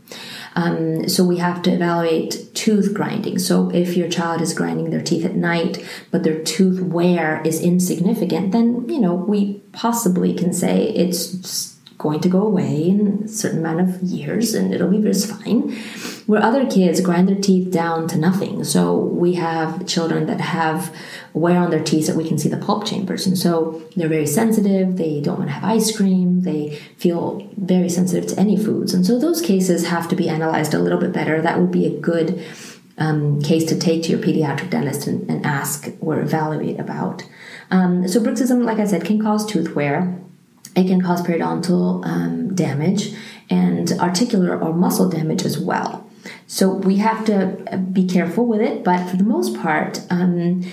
Um, 0.56 1.08
so 1.08 1.24
we 1.24 1.38
have 1.38 1.62
to 1.62 1.72
evaluate 1.72 2.54
tooth 2.54 2.94
grinding. 2.94 3.38
So 3.38 3.70
if 3.70 3.96
your 3.96 4.08
child 4.08 4.40
is 4.40 4.54
grinding 4.54 4.90
their 4.90 5.02
teeth 5.02 5.24
at 5.24 5.34
night, 5.34 5.84
but 6.10 6.22
their 6.22 6.42
tooth 6.42 6.80
wear 6.80 7.42
is 7.44 7.60
insignificant, 7.60 8.52
then 8.52 8.88
you 8.88 9.00
know 9.00 9.14
we 9.14 9.60
possibly 9.72 10.32
can 10.34 10.52
say 10.52 10.84
it's 10.90 11.73
going 11.98 12.20
to 12.20 12.28
go 12.28 12.42
away 12.42 12.88
in 12.88 13.22
a 13.24 13.28
certain 13.28 13.60
amount 13.60 13.80
of 13.80 14.02
years 14.02 14.54
and 14.54 14.74
it'll 14.74 14.90
be 14.90 15.00
just 15.00 15.30
fine. 15.30 15.72
Where 16.26 16.42
other 16.42 16.66
kids 16.66 17.00
grind 17.00 17.28
their 17.28 17.40
teeth 17.40 17.70
down 17.70 18.08
to 18.08 18.18
nothing. 18.18 18.64
So 18.64 18.96
we 18.96 19.34
have 19.34 19.86
children 19.86 20.26
that 20.26 20.40
have 20.40 20.94
wear 21.34 21.58
on 21.58 21.70
their 21.70 21.82
teeth 21.82 22.06
that 22.06 22.16
we 22.16 22.26
can 22.26 22.38
see 22.38 22.48
the 22.48 22.56
pulp 22.56 22.86
chambers. 22.86 23.26
And 23.26 23.36
so 23.38 23.82
they're 23.96 24.08
very 24.08 24.26
sensitive. 24.26 24.96
They 24.96 25.20
don't 25.20 25.38
want 25.38 25.50
to 25.50 25.54
have 25.54 25.64
ice 25.64 25.94
cream. 25.96 26.42
They 26.42 26.76
feel 26.96 27.48
very 27.56 27.88
sensitive 27.88 28.28
to 28.30 28.40
any 28.40 28.56
foods. 28.56 28.94
And 28.94 29.04
so 29.04 29.18
those 29.18 29.40
cases 29.40 29.86
have 29.86 30.08
to 30.08 30.16
be 30.16 30.28
analyzed 30.28 30.74
a 30.74 30.78
little 30.78 30.98
bit 30.98 31.12
better. 31.12 31.40
That 31.40 31.60
would 31.60 31.70
be 31.70 31.86
a 31.86 32.00
good 32.00 32.42
um, 32.98 33.42
case 33.42 33.64
to 33.66 33.78
take 33.78 34.04
to 34.04 34.10
your 34.10 34.20
pediatric 34.20 34.70
dentist 34.70 35.06
and, 35.06 35.28
and 35.28 35.44
ask 35.44 35.88
or 36.00 36.20
evaluate 36.20 36.78
about. 36.78 37.24
Um, 37.70 38.06
so 38.08 38.20
bruxism, 38.20 38.64
like 38.64 38.78
I 38.78 38.86
said, 38.86 39.04
can 39.04 39.20
cause 39.20 39.44
tooth 39.44 39.74
wear. 39.74 40.20
It 40.76 40.86
can 40.86 41.00
cause 41.00 41.22
periodontal 41.22 42.04
um, 42.04 42.54
damage 42.54 43.14
and 43.50 43.92
articular 44.00 44.58
or 44.58 44.72
muscle 44.72 45.08
damage 45.08 45.44
as 45.44 45.58
well. 45.58 46.08
So 46.46 46.72
we 46.72 46.96
have 46.96 47.24
to 47.26 47.78
be 47.92 48.06
careful 48.06 48.46
with 48.46 48.60
it, 48.60 48.82
but 48.82 49.08
for 49.08 49.16
the 49.16 49.24
most 49.24 49.56
part, 49.56 50.00
um, 50.10 50.64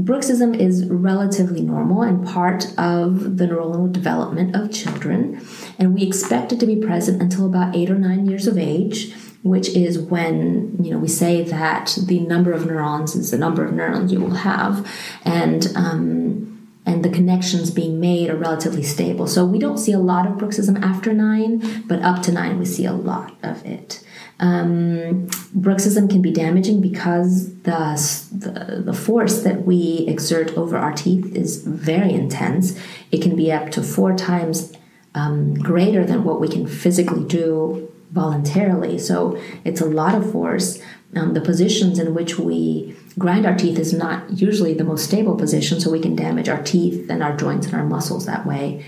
Bruxism 0.00 0.58
is 0.58 0.86
relatively 0.86 1.62
normal 1.62 2.02
and 2.02 2.26
part 2.26 2.66
of 2.78 3.38
the 3.38 3.46
neuronal 3.46 3.90
development 3.90 4.54
of 4.54 4.70
children, 4.70 5.40
and 5.78 5.94
we 5.94 6.02
expect 6.02 6.52
it 6.52 6.60
to 6.60 6.66
be 6.66 6.76
present 6.76 7.22
until 7.22 7.46
about 7.46 7.74
eight 7.74 7.90
or 7.90 7.98
nine 7.98 8.26
years 8.26 8.46
of 8.46 8.58
age, 8.58 9.14
which 9.42 9.70
is 9.70 9.98
when 9.98 10.76
you 10.82 10.90
know 10.90 10.98
we 10.98 11.08
say 11.08 11.42
that 11.42 11.96
the 12.06 12.20
number 12.20 12.52
of 12.52 12.66
neurons 12.66 13.16
is 13.16 13.30
the 13.30 13.38
number 13.38 13.64
of 13.64 13.72
neurons 13.72 14.12
you 14.12 14.20
will 14.20 14.34
have, 14.34 14.86
and 15.24 15.72
um, 15.74 16.55
and 16.86 17.04
the 17.04 17.10
connections 17.10 17.70
being 17.72 17.98
made 17.98 18.30
are 18.30 18.36
relatively 18.36 18.84
stable. 18.84 19.26
So 19.26 19.44
we 19.44 19.58
don't 19.58 19.76
see 19.76 19.92
a 19.92 19.98
lot 19.98 20.26
of 20.26 20.34
bruxism 20.34 20.80
after 20.82 21.12
nine, 21.12 21.82
but 21.86 22.00
up 22.00 22.22
to 22.22 22.32
nine, 22.32 22.58
we 22.60 22.64
see 22.64 22.86
a 22.86 22.92
lot 22.92 23.36
of 23.42 23.66
it. 23.66 24.04
Um, 24.38 25.26
bruxism 25.56 26.08
can 26.08 26.22
be 26.22 26.30
damaging 26.30 26.80
because 26.80 27.54
the, 27.62 28.28
the, 28.32 28.82
the 28.82 28.92
force 28.92 29.42
that 29.42 29.62
we 29.62 30.04
exert 30.06 30.56
over 30.56 30.76
our 30.76 30.92
teeth 30.92 31.34
is 31.34 31.64
very 31.64 32.12
intense. 32.12 32.78
It 33.10 33.20
can 33.20 33.34
be 33.34 33.50
up 33.50 33.70
to 33.72 33.82
four 33.82 34.14
times 34.14 34.72
um, 35.14 35.54
greater 35.54 36.04
than 36.04 36.22
what 36.22 36.40
we 36.40 36.48
can 36.48 36.66
physically 36.66 37.24
do 37.24 37.90
voluntarily. 38.12 38.98
So 38.98 39.40
it's 39.64 39.80
a 39.80 39.86
lot 39.86 40.14
of 40.14 40.30
force. 40.30 40.80
Um, 41.14 41.34
the 41.34 41.40
positions 41.40 41.98
in 41.98 42.14
which 42.14 42.38
we 42.38 42.94
grind 43.18 43.46
our 43.46 43.54
teeth 43.54 43.78
is 43.78 43.92
not 43.92 44.38
usually 44.38 44.74
the 44.74 44.84
most 44.84 45.04
stable 45.04 45.36
position, 45.36 45.80
so 45.80 45.90
we 45.90 46.00
can 46.00 46.16
damage 46.16 46.48
our 46.48 46.62
teeth 46.62 47.08
and 47.08 47.22
our 47.22 47.36
joints 47.36 47.66
and 47.66 47.74
our 47.74 47.84
muscles 47.84 48.26
that 48.26 48.46
way. 48.46 48.84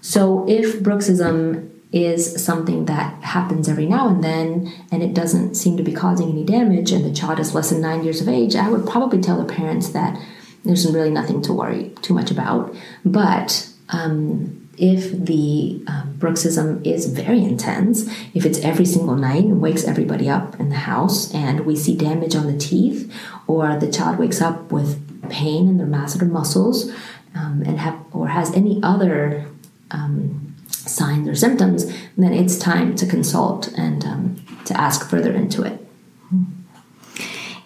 So 0.00 0.48
if 0.48 0.80
bruxism 0.80 1.70
is 1.92 2.42
something 2.42 2.84
that 2.84 3.22
happens 3.22 3.68
every 3.68 3.86
now 3.86 4.08
and 4.08 4.22
then 4.22 4.72
and 4.92 5.02
it 5.02 5.12
doesn't 5.12 5.56
seem 5.56 5.76
to 5.76 5.82
be 5.82 5.92
causing 5.92 6.30
any 6.30 6.44
damage 6.44 6.92
and 6.92 7.04
the 7.04 7.12
child 7.12 7.40
is 7.40 7.54
less 7.54 7.70
than 7.70 7.80
nine 7.80 8.04
years 8.04 8.20
of 8.20 8.28
age, 8.28 8.54
I 8.54 8.68
would 8.68 8.86
probably 8.86 9.20
tell 9.20 9.38
the 9.38 9.52
parents 9.52 9.88
that 9.90 10.20
there's 10.64 10.90
really 10.90 11.10
nothing 11.10 11.42
to 11.42 11.52
worry 11.52 11.92
too 12.02 12.14
much 12.14 12.30
about. 12.30 12.74
But 13.04 13.68
um, 13.88 14.59
if 14.80 15.12
the 15.12 15.82
um, 15.86 16.14
bruxism 16.18 16.84
is 16.86 17.06
very 17.06 17.44
intense, 17.44 18.08
if 18.34 18.46
it's 18.46 18.58
every 18.60 18.86
single 18.86 19.14
night 19.14 19.44
and 19.44 19.60
wakes 19.60 19.84
everybody 19.84 20.28
up 20.28 20.58
in 20.58 20.70
the 20.70 20.76
house, 20.76 21.32
and 21.34 21.66
we 21.66 21.76
see 21.76 21.94
damage 21.94 22.34
on 22.34 22.46
the 22.46 22.58
teeth, 22.58 23.12
or 23.46 23.76
the 23.78 23.92
child 23.92 24.18
wakes 24.18 24.40
up 24.40 24.72
with 24.72 24.98
pain 25.28 25.68
in 25.68 25.76
their 25.76 25.86
masseter 25.86 26.28
muscles, 26.28 26.90
um, 27.34 27.62
and 27.66 27.78
have 27.78 27.98
or 28.12 28.28
has 28.28 28.52
any 28.54 28.80
other 28.82 29.46
um, 29.90 30.56
signs 30.68 31.28
or 31.28 31.34
symptoms, 31.34 31.86
then 32.16 32.32
it's 32.32 32.58
time 32.58 32.96
to 32.96 33.06
consult 33.06 33.68
and 33.76 34.04
um, 34.04 34.42
to 34.64 34.80
ask 34.80 35.08
further 35.08 35.32
into 35.32 35.62
it. 35.62 35.86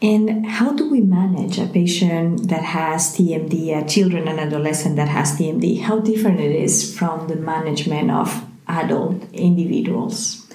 And 0.03 0.47
how 0.47 0.73
do 0.73 0.91
we 0.91 1.01
manage 1.01 1.59
a 1.59 1.67
patient 1.67 2.49
that 2.49 2.63
has 2.63 3.17
TMD, 3.17 3.77
a 3.77 3.89
children 3.89 4.29
and 4.29 4.39
adolescent 4.39 4.97
that 4.97 5.09
has 5.09 5.39
TMD? 5.39 5.83
How 5.83 6.01
different 6.01 6.41
it 6.41 6.55
is 6.55 6.97
from 6.97 7.29
the 7.29 7.37
management 7.37 8.11
of 8.11 8.45
adult 8.69 9.23
individuals? 9.33 10.47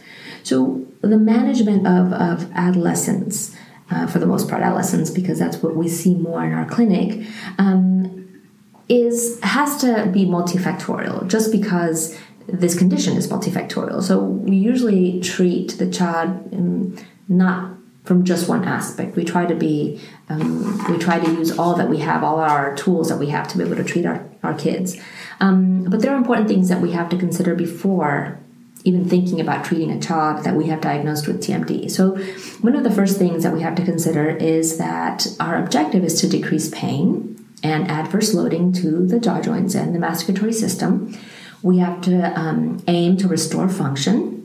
So 0.43 0.85
the 1.01 1.17
management 1.17 1.87
of, 1.87 2.13
of 2.13 2.51
adolescents, 2.53 3.55
uh, 3.91 4.07
for 4.07 4.19
the 4.19 4.25
most 4.25 4.49
part, 4.49 4.61
adolescents, 4.61 5.09
because 5.09 5.39
that's 5.39 5.57
what 5.57 5.75
we 5.75 5.87
see 5.87 6.15
more 6.15 6.43
in 6.45 6.53
our 6.53 6.65
clinic, 6.65 7.25
um, 7.57 8.41
is 8.87 9.39
has 9.41 9.79
to 9.81 10.09
be 10.11 10.25
multifactorial. 10.25 11.27
Just 11.27 11.51
because 11.51 12.17
this 12.47 12.77
condition 12.77 13.15
is 13.15 13.27
multifactorial, 13.27 14.01
so 14.01 14.23
we 14.23 14.55
usually 14.55 15.21
treat 15.21 15.77
the 15.77 15.89
child 15.89 16.29
um, 16.53 16.97
not 17.27 17.78
from 18.09 18.25
just 18.25 18.49
one 18.49 18.65
aspect. 18.65 19.15
We 19.15 19.23
try 19.23 19.45
to 19.45 19.53
be, 19.53 20.01
um, 20.29 20.83
we 20.91 20.97
try 20.97 21.19
to 21.19 21.31
use 21.31 21.55
all 21.59 21.75
that 21.75 21.89
we 21.89 21.99
have, 21.99 22.23
all 22.23 22.39
our 22.39 22.75
tools 22.75 23.07
that 23.09 23.17
we 23.17 23.27
have 23.27 23.47
to 23.49 23.57
be 23.59 23.63
able 23.63 23.75
to 23.75 23.83
treat 23.83 24.03
our, 24.03 24.27
our 24.41 24.55
kids. 24.55 24.99
Um, 25.39 25.83
but 25.83 26.01
there 26.01 26.11
are 26.11 26.17
important 26.17 26.47
things 26.47 26.69
that 26.69 26.81
we 26.81 26.91
have 26.93 27.09
to 27.09 27.17
consider 27.17 27.53
before 27.53 28.39
even 28.83 29.07
thinking 29.07 29.39
about 29.39 29.63
treating 29.63 29.91
a 29.91 30.01
child 30.01 30.43
that 30.43 30.55
we 30.55 30.65
have 30.69 30.81
diagnosed 30.81 31.27
with 31.27 31.39
TMD. 31.39 31.91
So, 31.91 32.15
one 32.61 32.75
of 32.75 32.83
the 32.83 32.89
first 32.89 33.19
things 33.19 33.43
that 33.43 33.53
we 33.53 33.61
have 33.61 33.75
to 33.75 33.85
consider 33.85 34.27
is 34.27 34.79
that 34.79 35.27
our 35.39 35.61
objective 35.61 36.03
is 36.03 36.19
to 36.21 36.27
decrease 36.27 36.69
pain 36.69 37.45
and 37.61 37.91
adverse 37.91 38.33
loading 38.33 38.73
to 38.73 39.05
the 39.05 39.19
jaw 39.19 39.39
joints 39.39 39.75
and 39.75 39.93
the 39.93 39.99
masticatory 39.99 40.53
system. 40.53 41.15
We 41.61 41.77
have 41.77 42.01
to 42.01 42.39
um, 42.39 42.81
aim 42.87 43.17
to 43.17 43.27
restore 43.27 43.69
function 43.69 44.38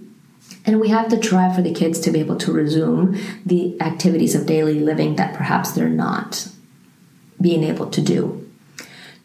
and 0.67 0.81
we 0.81 0.89
have 0.89 1.09
to 1.09 1.19
try 1.19 1.55
for 1.55 1.63
the 1.63 1.73
kids 1.73 2.01
to 2.01 2.11
be 2.11 2.21
able 2.21 2.37
to 2.37 2.53
resume 2.53 3.19
the 3.45 3.81
activities 3.81 4.35
of 4.35 4.47
daily 4.47 4.81
living 4.81 5.17
that 5.17 5.35
perhaps 5.35 5.73
they're 5.73 5.89
not 5.89 6.49
being 7.41 7.63
able 7.65 7.91
to 7.91 8.01
do. 8.01 8.41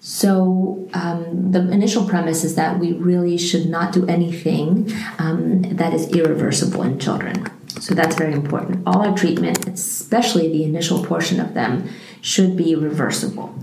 So, 0.01 0.89
um, 0.93 1.51
the 1.51 1.69
initial 1.71 2.07
premise 2.07 2.43
is 2.43 2.55
that 2.55 2.79
we 2.79 2.93
really 2.93 3.37
should 3.37 3.67
not 3.67 3.91
do 3.91 4.07
anything 4.07 4.91
um, 5.17 5.61
that 5.75 5.93
is 5.93 6.09
irreversible 6.09 6.83
in 6.83 6.99
children. 6.99 7.45
So, 7.81 7.93
that's 7.93 8.15
very 8.15 8.33
important. 8.33 8.87
All 8.87 9.05
our 9.05 9.15
treatment, 9.15 9.67
especially 9.67 10.47
the 10.47 10.63
initial 10.63 11.03
portion 11.05 11.39
of 11.41 11.53
them, 11.53 11.89
should 12.21 12.55
be 12.55 12.75
reversible. 12.75 13.53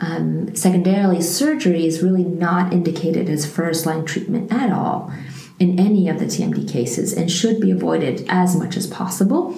Um, 0.00 0.54
secondarily, 0.54 1.20
surgery 1.22 1.86
is 1.86 2.02
really 2.02 2.24
not 2.24 2.72
indicated 2.72 3.28
as 3.28 3.50
first 3.50 3.86
line 3.86 4.04
treatment 4.04 4.52
at 4.52 4.72
all 4.72 5.12
in 5.60 5.78
any 5.78 6.08
of 6.08 6.18
the 6.18 6.24
TMD 6.24 6.68
cases 6.68 7.12
and 7.12 7.30
should 7.30 7.60
be 7.60 7.70
avoided 7.70 8.24
as 8.28 8.56
much 8.56 8.76
as 8.76 8.86
possible 8.86 9.56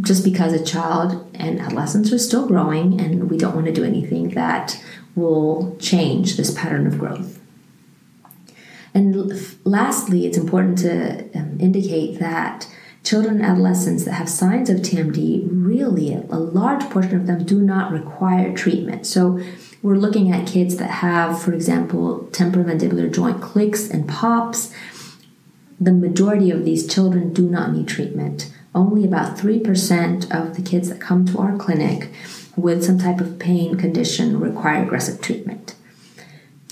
just 0.00 0.24
because 0.24 0.52
a 0.52 0.62
child 0.62 1.30
and 1.34 1.60
adolescents 1.60 2.12
are 2.12 2.18
still 2.18 2.46
growing 2.46 3.00
and 3.00 3.30
we 3.30 3.38
don't 3.38 3.54
want 3.54 3.66
to 3.66 3.72
do 3.72 3.84
anything 3.84 4.30
that 4.30 4.82
will 5.14 5.74
change 5.78 6.36
this 6.36 6.52
pattern 6.52 6.86
of 6.86 6.98
growth. 6.98 7.40
And 8.92 9.56
lastly, 9.64 10.26
it's 10.26 10.36
important 10.36 10.78
to 10.78 11.30
um, 11.38 11.58
indicate 11.60 12.18
that 12.18 12.68
children 13.04 13.36
and 13.36 13.46
adolescents 13.46 14.04
that 14.04 14.14
have 14.14 14.28
signs 14.28 14.68
of 14.68 14.78
TMD 14.78 15.46
really, 15.50 16.14
a 16.14 16.38
large 16.38 16.82
portion 16.90 17.16
of 17.16 17.26
them 17.26 17.44
do 17.44 17.62
not 17.62 17.92
require 17.92 18.52
treatment. 18.54 19.06
So 19.06 19.40
we're 19.82 19.96
looking 19.96 20.32
at 20.32 20.46
kids 20.46 20.76
that 20.78 20.90
have, 20.90 21.40
for 21.40 21.52
example, 21.52 22.28
temporomandibular 22.32 23.12
joint 23.12 23.40
clicks 23.40 23.88
and 23.88 24.08
pops 24.08 24.72
the 25.80 25.92
majority 25.92 26.50
of 26.50 26.64
these 26.64 26.92
children 26.92 27.32
do 27.32 27.48
not 27.48 27.72
need 27.72 27.88
treatment. 27.88 28.52
Only 28.74 29.04
about 29.04 29.36
3% 29.38 30.30
of 30.30 30.56
the 30.56 30.62
kids 30.62 30.88
that 30.88 31.00
come 31.00 31.26
to 31.26 31.38
our 31.38 31.56
clinic 31.56 32.10
with 32.56 32.84
some 32.84 32.98
type 32.98 33.20
of 33.20 33.38
pain 33.38 33.76
condition 33.76 34.40
require 34.40 34.82
aggressive 34.82 35.20
treatment. 35.20 35.74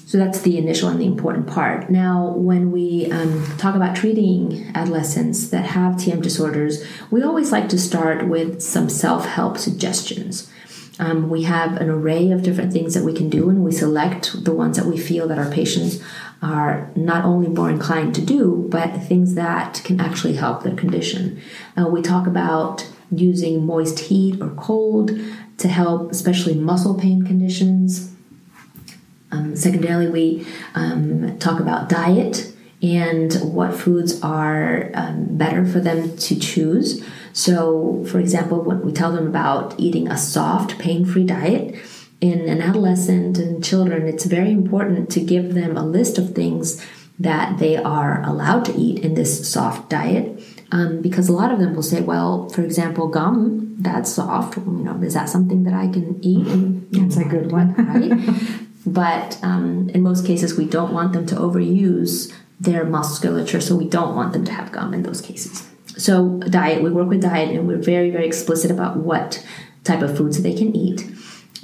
So 0.07 0.19
that's 0.19 0.43
the 0.43 0.59
initial 0.59 0.90
and 0.90 1.01
the 1.01 1.07
important 1.07 1.49
part. 1.49 1.90
Now, 1.90 2.29
when 2.29 2.71
we 2.71 3.11
um, 3.11 3.45
talk 3.59 3.75
about 3.75 3.97
treating 3.97 4.71
adolescents 4.75 5.49
that 5.49 5.64
have 5.67 5.95
TM 5.95 6.23
disorders, 6.23 6.87
we 7.11 7.23
always 7.23 7.51
like 7.51 7.69
to 7.71 7.79
start 7.79 8.29
with 8.29 8.62
some 8.62 8.88
self 8.88 9.27
help 9.27 9.59
suggestions. 9.59 10.51
Um, 10.98 11.28
we 11.28 11.42
have 11.42 11.76
an 11.78 11.88
array 11.88 12.30
of 12.30 12.42
different 12.42 12.72
things 12.72 12.94
that 12.94 13.04
we 13.04 13.12
can 13.12 13.28
do, 13.28 13.48
and 13.48 13.64
we 13.64 13.72
select 13.72 14.44
the 14.44 14.52
ones 14.52 14.76
that 14.76 14.87
we 14.87 14.96
feel 14.96 15.26
that 15.28 15.38
our 15.38 15.50
patients 15.50 16.02
are 16.40 16.90
not 16.94 17.24
only 17.24 17.48
more 17.48 17.70
inclined 17.70 18.14
to 18.14 18.20
do, 18.24 18.66
but 18.70 19.02
things 19.02 19.35
that 19.35 19.80
can 19.85 20.00
actually 20.00 20.35
help 20.35 20.62
their 20.62 20.76
condition. 20.76 21.40
Uh, 21.76 21.88
we 21.88 22.00
talk 22.00 22.26
about 22.26 22.88
using 23.11 23.66
moist 23.66 23.98
heat 23.98 24.40
or 24.40 24.50
cold 24.50 25.11
to 25.59 25.68
help, 25.68 26.11
especially 26.11 26.54
muscle 26.54 26.94
pain 26.94 27.24
conditions. 27.24 28.12
Um, 29.33 29.57
secondarily, 29.57 30.09
we 30.09 30.46
um, 30.74 31.38
talk 31.38 31.59
about 31.59 31.88
diet 31.88 32.54
and 32.85 33.33
what 33.55 33.75
foods 33.75 34.20
are 34.23 34.90
um, 34.92 35.25
better 35.31 35.64
for 35.64 35.81
them 35.81 36.14
to 36.18 36.38
choose. 36.38 37.03
So, 37.33 38.05
for 38.11 38.20
example, 38.20 38.61
when 38.61 38.83
we 38.83 38.92
tell 38.92 39.11
them 39.11 39.27
about 39.27 39.75
eating 39.79 40.07
a 40.09 40.18
soft, 40.18 40.79
pain 40.79 41.07
free 41.07 41.25
diet, 41.25 41.77
in 42.20 42.47
an 42.47 42.61
adolescent 42.61 43.38
and 43.38 43.64
children, 43.64 44.07
it's 44.07 44.27
very 44.27 44.51
important 44.51 45.11
to 45.11 45.20
give 45.20 45.55
them 45.55 45.77
a 45.77 45.85
list 45.85 46.18
of 46.18 46.35
things 46.35 46.85
that 47.18 47.59
they 47.59 47.77
are 47.77 48.23
allowed 48.23 48.66
to 48.66 48.75
eat 48.75 49.03
in 49.03 49.14
this 49.14 49.51
soft 49.51 49.88
diet. 49.88 50.42
Um, 50.70 51.01
because 51.01 51.29
a 51.29 51.33
lot 51.33 51.53
of 51.53 51.61
them 51.61 51.75
will 51.75 51.83
say, 51.83 52.03
well, 52.03 52.49
for 52.51 52.62
example, 52.62 53.09
gum, 53.09 53.77
that's 53.79 54.12
soft. 54.12 54.57
You 54.57 54.62
know, 54.64 55.01
is 55.03 55.14
that 55.14 55.29
something 55.29 55.64
that 55.64 55.75
I 55.75 55.88
can 55.88 56.23
eat? 56.23 56.47
And, 56.49 56.87
that's 56.90 57.16
a 57.16 57.25
good 57.25 57.51
one, 57.51 57.75
right? 57.75 58.12
but 58.87 59.38
um, 59.42 59.88
in 59.90 60.03
most 60.03 60.27
cases, 60.27 60.59
we 60.59 60.66
don't 60.66 60.92
want 60.92 61.12
them 61.12 61.27
to 61.27 61.35
overuse 61.37 62.33
their 62.64 62.85
musculature, 62.85 63.61
so 63.61 63.77
we 63.77 63.88
don't 63.88 64.14
want 64.14 64.33
them 64.33 64.44
to 64.44 64.53
have 64.53 64.72
gum 64.72 64.92
in 64.94 65.03
those 65.03 65.20
cases. 65.20 65.68
So, 65.96 66.40
diet, 66.40 66.83
we 66.83 66.90
work 66.90 67.09
with 67.09 67.22
diet, 67.22 67.50
and 67.50 67.68
we're 67.68 67.79
very, 67.79 68.11
very 68.11 68.27
explicit 68.27 68.70
about 68.70 68.96
what 68.96 69.46
type 69.85 70.03
of 70.03 70.16
foods 70.16 70.42
they 70.42 70.55
can 70.55 70.74
eat 70.74 71.09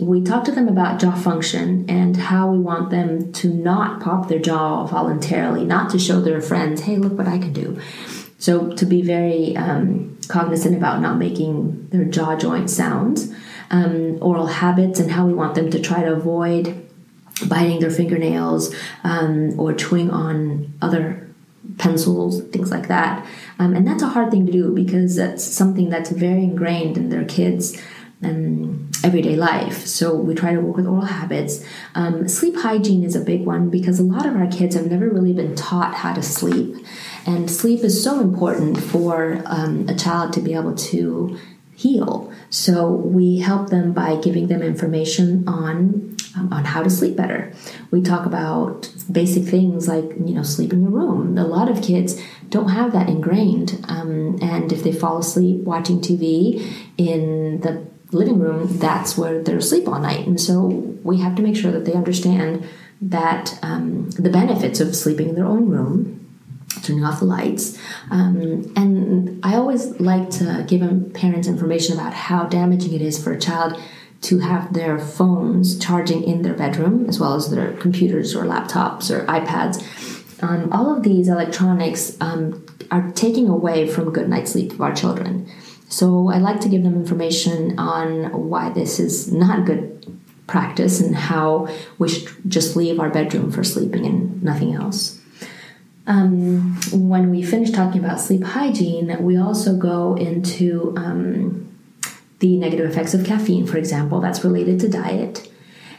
we 0.00 0.22
talk 0.22 0.44
to 0.44 0.52
them 0.52 0.66
about 0.66 0.98
jaw 0.98 1.14
function 1.14 1.84
and 1.88 2.16
how 2.16 2.50
we 2.50 2.58
want 2.58 2.90
them 2.90 3.32
to 3.32 3.48
not 3.52 4.00
pop 4.00 4.28
their 4.28 4.38
jaw 4.38 4.86
voluntarily, 4.86 5.64
not 5.64 5.90
to 5.90 5.98
show 5.98 6.20
their 6.20 6.40
friends, 6.40 6.80
hey, 6.82 6.96
look 6.96 7.12
what 7.12 7.28
I 7.28 7.38
can 7.38 7.52
do. 7.52 7.78
So, 8.38 8.72
to 8.72 8.86
be 8.86 9.02
very 9.02 9.54
um, 9.56 10.18
cognizant 10.28 10.74
about 10.74 11.02
not 11.02 11.18
making 11.18 11.88
their 11.88 12.04
jaw 12.04 12.36
joint 12.36 12.70
sounds, 12.70 13.30
um, 13.70 14.18
oral 14.22 14.46
habits, 14.46 14.98
and 14.98 15.10
how 15.10 15.26
we 15.26 15.34
want 15.34 15.54
them 15.54 15.70
to 15.70 15.78
try 15.78 16.02
to 16.02 16.14
avoid 16.14 16.88
biting 17.48 17.80
their 17.80 17.90
fingernails 17.90 18.74
um, 19.04 19.58
or 19.58 19.72
chewing 19.72 20.10
on 20.10 20.72
other 20.82 21.26
pencils, 21.78 22.42
things 22.48 22.70
like 22.70 22.88
that. 22.88 23.26
Um, 23.58 23.74
and 23.74 23.86
that's 23.86 24.02
a 24.02 24.08
hard 24.08 24.30
thing 24.30 24.46
to 24.46 24.52
do 24.52 24.74
because 24.74 25.16
that's 25.16 25.44
something 25.44 25.88
that's 25.88 26.10
very 26.10 26.44
ingrained 26.44 26.96
in 26.96 27.08
their 27.08 27.24
kids' 27.24 27.80
um, 28.22 28.90
everyday 29.02 29.36
life. 29.36 29.86
So 29.86 30.14
we 30.14 30.34
try 30.34 30.52
to 30.52 30.60
work 30.60 30.76
with 30.76 30.86
oral 30.86 31.06
habits. 31.06 31.64
Um, 31.94 32.28
sleep 32.28 32.56
hygiene 32.56 33.02
is 33.02 33.16
a 33.16 33.20
big 33.20 33.44
one 33.44 33.70
because 33.70 33.98
a 33.98 34.02
lot 34.02 34.26
of 34.26 34.36
our 34.36 34.46
kids 34.46 34.74
have 34.74 34.90
never 34.90 35.08
really 35.08 35.32
been 35.32 35.54
taught 35.54 35.94
how 35.94 36.12
to 36.12 36.22
sleep. 36.22 36.76
And 37.26 37.50
sleep 37.50 37.80
is 37.80 38.02
so 38.02 38.20
important 38.20 38.82
for 38.82 39.42
um, 39.46 39.88
a 39.88 39.94
child 39.94 40.32
to 40.34 40.40
be 40.40 40.54
able 40.54 40.74
to 40.74 41.38
heal. 41.74 42.32
So 42.50 42.90
we 42.90 43.38
help 43.38 43.70
them 43.70 43.92
by 43.92 44.16
giving 44.16 44.48
them 44.48 44.62
information 44.62 45.48
on 45.48 46.16
um, 46.36 46.52
on 46.52 46.64
how 46.64 46.82
to 46.82 46.90
sleep 46.90 47.16
better. 47.16 47.52
We 47.90 48.02
talk 48.02 48.26
about 48.26 48.92
basic 49.10 49.44
things 49.44 49.88
like 49.88 50.04
you 50.04 50.34
know 50.34 50.42
sleep 50.42 50.72
in 50.72 50.82
your 50.82 50.90
room. 50.90 51.36
A 51.38 51.46
lot 51.46 51.70
of 51.70 51.82
kids 51.82 52.20
don't 52.48 52.68
have 52.68 52.92
that 52.92 53.08
ingrained, 53.08 53.84
um, 53.88 54.38
and 54.42 54.72
if 54.72 54.82
they 54.82 54.92
fall 54.92 55.18
asleep 55.18 55.60
watching 55.62 56.00
TV 56.00 56.64
in 56.96 57.60
the 57.60 57.86
living 58.12 58.38
room, 58.38 58.78
that's 58.78 59.16
where 59.16 59.42
they're 59.42 59.58
asleep 59.58 59.86
all 59.86 60.00
night. 60.00 60.26
And 60.26 60.40
so 60.40 60.66
we 61.02 61.20
have 61.20 61.36
to 61.36 61.42
make 61.42 61.56
sure 61.56 61.70
that 61.70 61.84
they 61.84 61.92
understand 61.92 62.68
that 63.00 63.58
um, 63.62 64.10
the 64.10 64.30
benefits 64.30 64.80
of 64.80 64.94
sleeping 64.94 65.28
in 65.28 65.34
their 65.34 65.46
own 65.46 65.68
room 65.68 66.16
turning 66.82 67.04
off 67.04 67.20
the 67.20 67.24
lights. 67.24 67.78
Um, 68.10 68.72
and 68.76 69.40
I 69.44 69.54
always 69.54 70.00
like 70.00 70.30
to 70.30 70.64
give 70.66 70.80
parents 71.14 71.48
information 71.48 71.98
about 71.98 72.14
how 72.14 72.44
damaging 72.44 72.94
it 72.94 73.02
is 73.02 73.22
for 73.22 73.32
a 73.32 73.38
child 73.38 73.80
to 74.22 74.38
have 74.38 74.72
their 74.72 74.98
phones 74.98 75.78
charging 75.78 76.22
in 76.22 76.42
their 76.42 76.54
bedroom, 76.54 77.06
as 77.08 77.18
well 77.18 77.34
as 77.34 77.50
their 77.50 77.72
computers 77.72 78.34
or 78.34 78.44
laptops 78.44 79.10
or 79.10 79.24
iPads. 79.26 79.82
Um, 80.42 80.72
all 80.72 80.94
of 80.94 81.02
these 81.02 81.28
electronics 81.28 82.16
um, 82.20 82.64
are 82.90 83.10
taking 83.12 83.48
away 83.48 83.86
from 83.88 84.12
good 84.12 84.28
night's 84.28 84.52
sleep 84.52 84.72
of 84.72 84.80
our 84.80 84.94
children. 84.94 85.50
So 85.88 86.28
I 86.28 86.38
like 86.38 86.60
to 86.60 86.68
give 86.68 86.82
them 86.82 86.94
information 86.94 87.78
on 87.78 88.48
why 88.48 88.70
this 88.70 89.00
is 89.00 89.32
not 89.32 89.66
good 89.66 89.96
practice 90.46 91.00
and 91.00 91.14
how 91.14 91.68
we 91.98 92.08
should 92.08 92.28
just 92.48 92.76
leave 92.76 93.00
our 93.00 93.10
bedroom 93.10 93.50
for 93.50 93.64
sleeping 93.64 94.04
and 94.04 94.42
nothing 94.42 94.74
else. 94.74 95.20
Um, 96.06 96.76
when 96.92 97.30
we 97.30 97.42
finish 97.42 97.70
talking 97.70 98.02
about 98.04 98.20
sleep 98.20 98.42
hygiene, 98.42 99.22
we 99.22 99.36
also 99.36 99.76
go 99.76 100.14
into 100.16 100.94
um, 100.96 101.69
the 102.40 102.56
negative 102.56 102.90
effects 102.90 103.14
of 103.14 103.24
caffeine, 103.24 103.66
for 103.66 103.78
example, 103.78 104.20
that's 104.20 104.44
related 104.44 104.80
to 104.80 104.88
diet. 104.88 105.50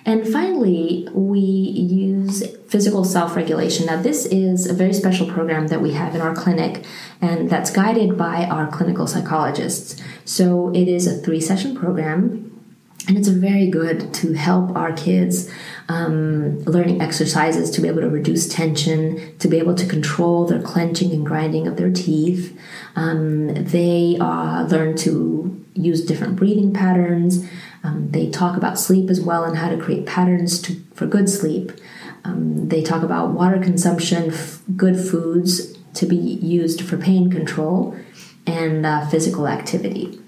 And 0.05 0.27
finally, 0.27 1.07
we 1.13 1.39
use 1.39 2.43
physical 2.67 3.05
self 3.05 3.35
regulation. 3.35 3.85
Now, 3.85 4.01
this 4.01 4.25
is 4.25 4.65
a 4.65 4.73
very 4.73 4.93
special 4.93 5.27
program 5.27 5.67
that 5.67 5.81
we 5.81 5.93
have 5.93 6.15
in 6.15 6.21
our 6.21 6.33
clinic, 6.33 6.83
and 7.21 7.49
that's 7.49 7.69
guided 7.69 8.17
by 8.17 8.45
our 8.45 8.67
clinical 8.67 9.05
psychologists. 9.05 10.01
So, 10.25 10.73
it 10.73 10.87
is 10.87 11.05
a 11.05 11.17
three 11.17 11.39
session 11.39 11.75
program, 11.75 12.51
and 13.07 13.15
it's 13.15 13.27
very 13.27 13.69
good 13.69 14.11
to 14.15 14.33
help 14.33 14.75
our 14.75 14.91
kids 14.93 15.51
um, 15.87 16.59
learning 16.63 16.99
exercises 16.99 17.69
to 17.71 17.81
be 17.81 17.87
able 17.87 18.01
to 18.01 18.09
reduce 18.09 18.47
tension, 18.47 19.37
to 19.37 19.47
be 19.47 19.59
able 19.59 19.75
to 19.75 19.85
control 19.85 20.47
their 20.47 20.61
clenching 20.61 21.11
and 21.11 21.23
grinding 21.23 21.67
of 21.67 21.77
their 21.77 21.91
teeth. 21.91 22.57
Um, 22.95 23.53
they 23.53 24.17
uh, 24.19 24.63
learn 24.63 24.97
to 24.97 25.60
use 25.73 26.05
different 26.05 26.35
breathing 26.35 26.73
patterns. 26.73 27.47
Um, 27.83 28.11
they 28.11 28.29
talk 28.29 28.57
about 28.57 28.79
sleep 28.79 29.09
as 29.09 29.21
well 29.21 29.43
and 29.43 29.57
how 29.57 29.69
to 29.69 29.77
create 29.77 30.05
patterns 30.05 30.61
to, 30.63 30.75
for 30.93 31.05
good 31.05 31.29
sleep. 31.29 31.71
Um, 32.23 32.69
they 32.69 32.83
talk 32.83 33.03
about 33.03 33.31
water 33.31 33.59
consumption, 33.59 34.31
f- 34.31 34.61
good 34.75 34.97
foods 34.97 35.77
to 35.95 36.05
be 36.05 36.15
used 36.15 36.81
for 36.81 36.97
pain 36.97 37.31
control, 37.31 37.97
and 38.45 38.85
uh, 38.85 39.07
physical 39.07 39.47
activity. 39.47 40.19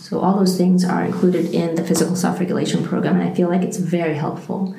So, 0.00 0.20
all 0.20 0.38
those 0.38 0.56
things 0.56 0.84
are 0.84 1.04
included 1.04 1.52
in 1.52 1.74
the 1.74 1.84
physical 1.84 2.14
self 2.14 2.38
regulation 2.38 2.84
program, 2.84 3.18
and 3.20 3.28
I 3.28 3.34
feel 3.34 3.48
like 3.48 3.62
it's 3.62 3.78
very 3.78 4.14
helpful. 4.14 4.76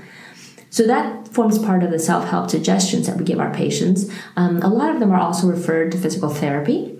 So 0.71 0.87
that 0.87 1.27
forms 1.27 1.59
part 1.59 1.83
of 1.83 1.91
the 1.91 1.99
self 1.99 2.29
help 2.29 2.49
suggestions 2.49 3.05
that 3.07 3.17
we 3.17 3.25
give 3.25 3.39
our 3.39 3.53
patients. 3.53 4.09
Um, 4.37 4.61
a 4.61 4.69
lot 4.69 4.93
of 4.93 5.01
them 5.01 5.11
are 5.11 5.19
also 5.19 5.47
referred 5.47 5.91
to 5.91 5.97
physical 5.97 6.29
therapy, 6.29 6.97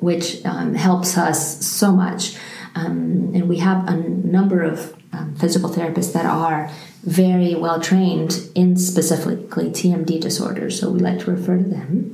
which 0.00 0.44
um, 0.44 0.74
helps 0.74 1.16
us 1.16 1.64
so 1.64 1.92
much. 1.92 2.36
Um, 2.74 3.32
and 3.34 3.48
we 3.48 3.58
have 3.58 3.88
a 3.88 3.96
number 3.96 4.62
of 4.62 4.96
um, 5.12 5.34
physical 5.34 5.70
therapists 5.70 6.12
that 6.12 6.26
are 6.26 6.70
very 7.02 7.54
well 7.54 7.80
trained 7.80 8.48
in 8.54 8.76
specifically 8.76 9.70
TMD 9.70 10.20
disorders, 10.20 10.78
so 10.78 10.90
we 10.90 11.00
like 11.00 11.20
to 11.20 11.30
refer 11.30 11.56
to 11.58 11.64
them. 11.64 12.12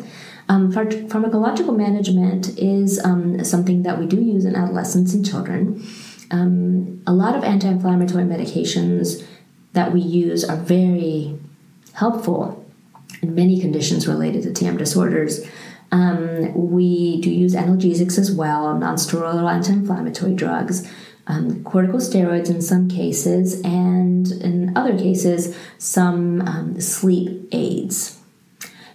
Um, 0.49 0.73
pharmacological 0.73 1.77
management 1.77 2.57
is 2.59 3.03
um, 3.05 3.43
something 3.45 3.83
that 3.83 3.99
we 3.99 4.07
do 4.07 4.21
use 4.21 4.45
in 4.45 4.55
adolescents 4.55 5.13
and 5.13 5.29
children. 5.29 5.85
Um, 6.31 7.03
a 7.07 7.13
lot 7.13 7.35
of 7.35 7.45
anti 7.45 7.69
inflammatory 7.69 8.25
medications 8.25 9.25
that 9.73 9.93
we 9.93 10.01
use 10.01 10.45
are 10.45 10.57
very 10.57 11.39
helpful 11.95 12.65
in 13.23 13.35
many 13.35 13.61
conditions 13.61 14.07
related 14.07 14.43
to 14.43 14.51
TM 14.51 14.79
disorders. 14.79 15.45
Um, 15.93 16.53
we 16.73 17.21
do 17.21 17.31
use 17.31 17.55
analgesics 17.55 18.19
as 18.19 18.33
well, 18.33 18.67
nonsteroidal 18.75 19.51
anti-inflammatory 19.51 20.35
drugs, 20.35 20.91
um, 21.27 21.63
corticosteroids 21.65 22.51
in 22.51 22.61
some 22.61 22.89
cases, 22.89 23.61
and 23.63 24.31
in 24.33 24.77
other 24.77 24.97
cases, 24.97 25.57
some 25.79 26.43
um, 26.43 26.81
sleep 26.81 27.49
aids. 27.53 28.19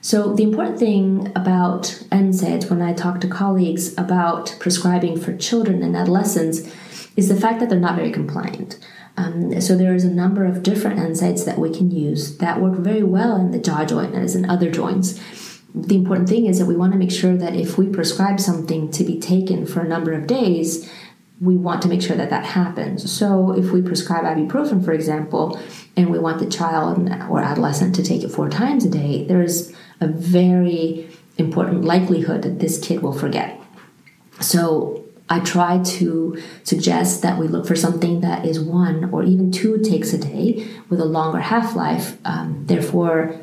So, 0.01 0.34
the 0.34 0.43
important 0.43 0.80
thing 0.80 1.32
about 1.36 1.84
NSAIDs 2.12 2.69
when 2.69 2.82
I 2.82 2.93
talk 2.93 3.21
to 3.21 3.27
colleagues 3.27 3.95
about 3.97 4.56
prescribing 4.60 5.19
for 5.19 5.38
children 5.38 5.84
and 5.84 5.95
adolescents 5.95 6.62
is 7.15 7.30
the 7.30 7.39
fact 7.39 7.60
that 7.60 7.69
they're 7.69 7.80
not 7.80 7.95
very 7.95 8.12
compliant. 8.12 8.80
Um, 9.17 9.60
so 9.60 9.75
there 9.75 9.93
is 9.93 10.06
a 10.06 10.12
number 10.12 10.45
of 10.45 10.63
different 10.63 10.99
NSAIDs 10.99 11.45
that 11.45 11.60
we 11.60 11.69
can 11.75 11.91
use 11.91 12.38
that 12.38 12.62
work 12.62 12.80
very 12.80 13.04
well 13.04 13.36
in 13.36 13.51
the 13.51 13.60
jaw 13.60 13.86
joint 13.86 14.15
as 14.15 14.36
in 14.36 14.49
other 14.49 14.71
joints. 14.71 15.19
The 15.73 15.95
important 15.95 16.27
thing 16.27 16.45
is 16.47 16.60
that 16.60 16.65
we 16.65 16.75
want 16.75 16.91
to 16.93 16.99
make 16.99 17.12
sure 17.12 17.36
that 17.38 17.55
if 17.55 17.77
we 17.77 17.88
prescribe 17.88 18.39
something 18.39 18.91
to 18.91 19.03
be 19.03 19.19
taken 19.19 19.65
for 19.65 19.81
a 19.81 19.88
number 19.88 20.12
of 20.13 20.27
days, 20.27 20.91
we 21.39 21.57
want 21.57 21.81
to 21.81 21.88
make 21.88 22.01
sure 22.01 22.15
that 22.15 22.29
that 22.29 22.45
happens. 22.45 23.12
So 23.12 23.51
if 23.51 23.71
we 23.71 23.81
prescribe 23.81 24.25
ibuprofen, 24.25 24.86
for 24.86 24.91
example, 24.91 25.60
and 25.97 26.12
we 26.12 26.19
want 26.19 26.39
the 26.39 26.45
child 26.45 27.10
or 27.29 27.39
adolescent 27.39 27.95
to 27.95 28.03
take 28.03 28.23
it 28.23 28.29
four 28.29 28.49
times 28.49 28.86
a 28.86 28.89
day, 28.89 29.25
there's 29.25 29.73
a 29.99 30.07
very 30.07 31.10
important 31.38 31.84
likelihood 31.84 32.43
that 32.43 32.60
this 32.60 32.79
kid 32.79 33.01
will 33.01 33.17
forget. 33.17 33.60
So 34.39 35.05
I 35.29 35.39
try 35.39 35.81
to 35.81 36.41
suggest 36.63 37.21
that 37.21 37.39
we 37.39 37.47
look 37.47 37.65
for 37.65 37.75
something 37.75 38.21
that 38.21 38.45
is 38.45 38.60
one 38.60 39.10
or 39.13 39.23
even 39.23 39.51
two 39.51 39.79
takes 39.79 40.13
a 40.13 40.17
day 40.17 40.67
with 40.89 40.99
a 40.99 41.05
longer 41.05 41.39
half 41.39 41.75
life. 41.75 42.17
Um, 42.25 42.65
therefore, 42.67 43.39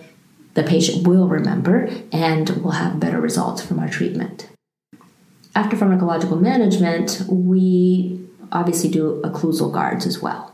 the 0.59 0.65
patient 0.65 1.07
will 1.07 1.29
remember 1.29 1.89
and 2.11 2.49
will 2.63 2.73
have 2.73 2.99
better 2.99 3.21
results 3.21 3.65
from 3.65 3.79
our 3.79 3.89
treatment. 3.89 4.49
After 5.55 5.77
pharmacological 5.77 6.41
management, 6.41 7.23
we 7.29 8.27
obviously 8.51 8.91
do 8.91 9.23
occlusal 9.23 9.73
guards 9.73 10.05
as 10.05 10.21
well. 10.21 10.53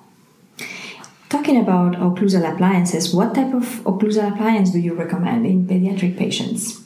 Talking 1.30 1.58
about 1.58 1.94
occlusal 1.94 2.44
appliances, 2.52 3.14
what 3.14 3.34
type 3.34 3.54
of 3.54 3.64
occlusal 3.84 4.30
appliance 4.30 4.72
do 4.72 4.78
you 4.78 4.92
recommend 4.92 5.46
in 5.46 5.66
pediatric 5.66 6.18
patients? 6.18 6.82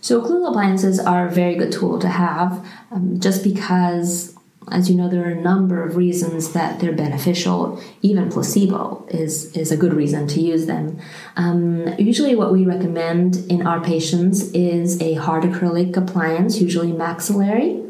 So 0.00 0.20
occlusal 0.20 0.50
appliances 0.50 0.98
are 0.98 1.28
a 1.28 1.30
very 1.30 1.54
good 1.54 1.70
tool 1.70 2.00
to 2.00 2.08
have 2.08 2.66
um, 2.90 3.20
just 3.20 3.44
because 3.44 4.35
as 4.70 4.90
you 4.90 4.96
know 4.96 5.08
there 5.08 5.24
are 5.24 5.30
a 5.30 5.40
number 5.40 5.82
of 5.82 5.96
reasons 5.96 6.52
that 6.52 6.80
they're 6.80 6.92
beneficial. 6.92 7.80
Even 8.02 8.30
placebo 8.30 9.06
is 9.08 9.56
is 9.56 9.70
a 9.70 9.76
good 9.76 9.94
reason 9.94 10.26
to 10.28 10.40
use 10.40 10.66
them. 10.66 10.98
Um, 11.36 11.94
usually 11.98 12.34
what 12.34 12.52
we 12.52 12.64
recommend 12.64 13.36
in 13.48 13.66
our 13.66 13.80
patients 13.80 14.50
is 14.52 15.00
a 15.00 15.14
hard 15.14 15.44
acrylic 15.44 15.96
appliance 15.96 16.60
usually 16.60 16.92
maxillary 16.92 17.82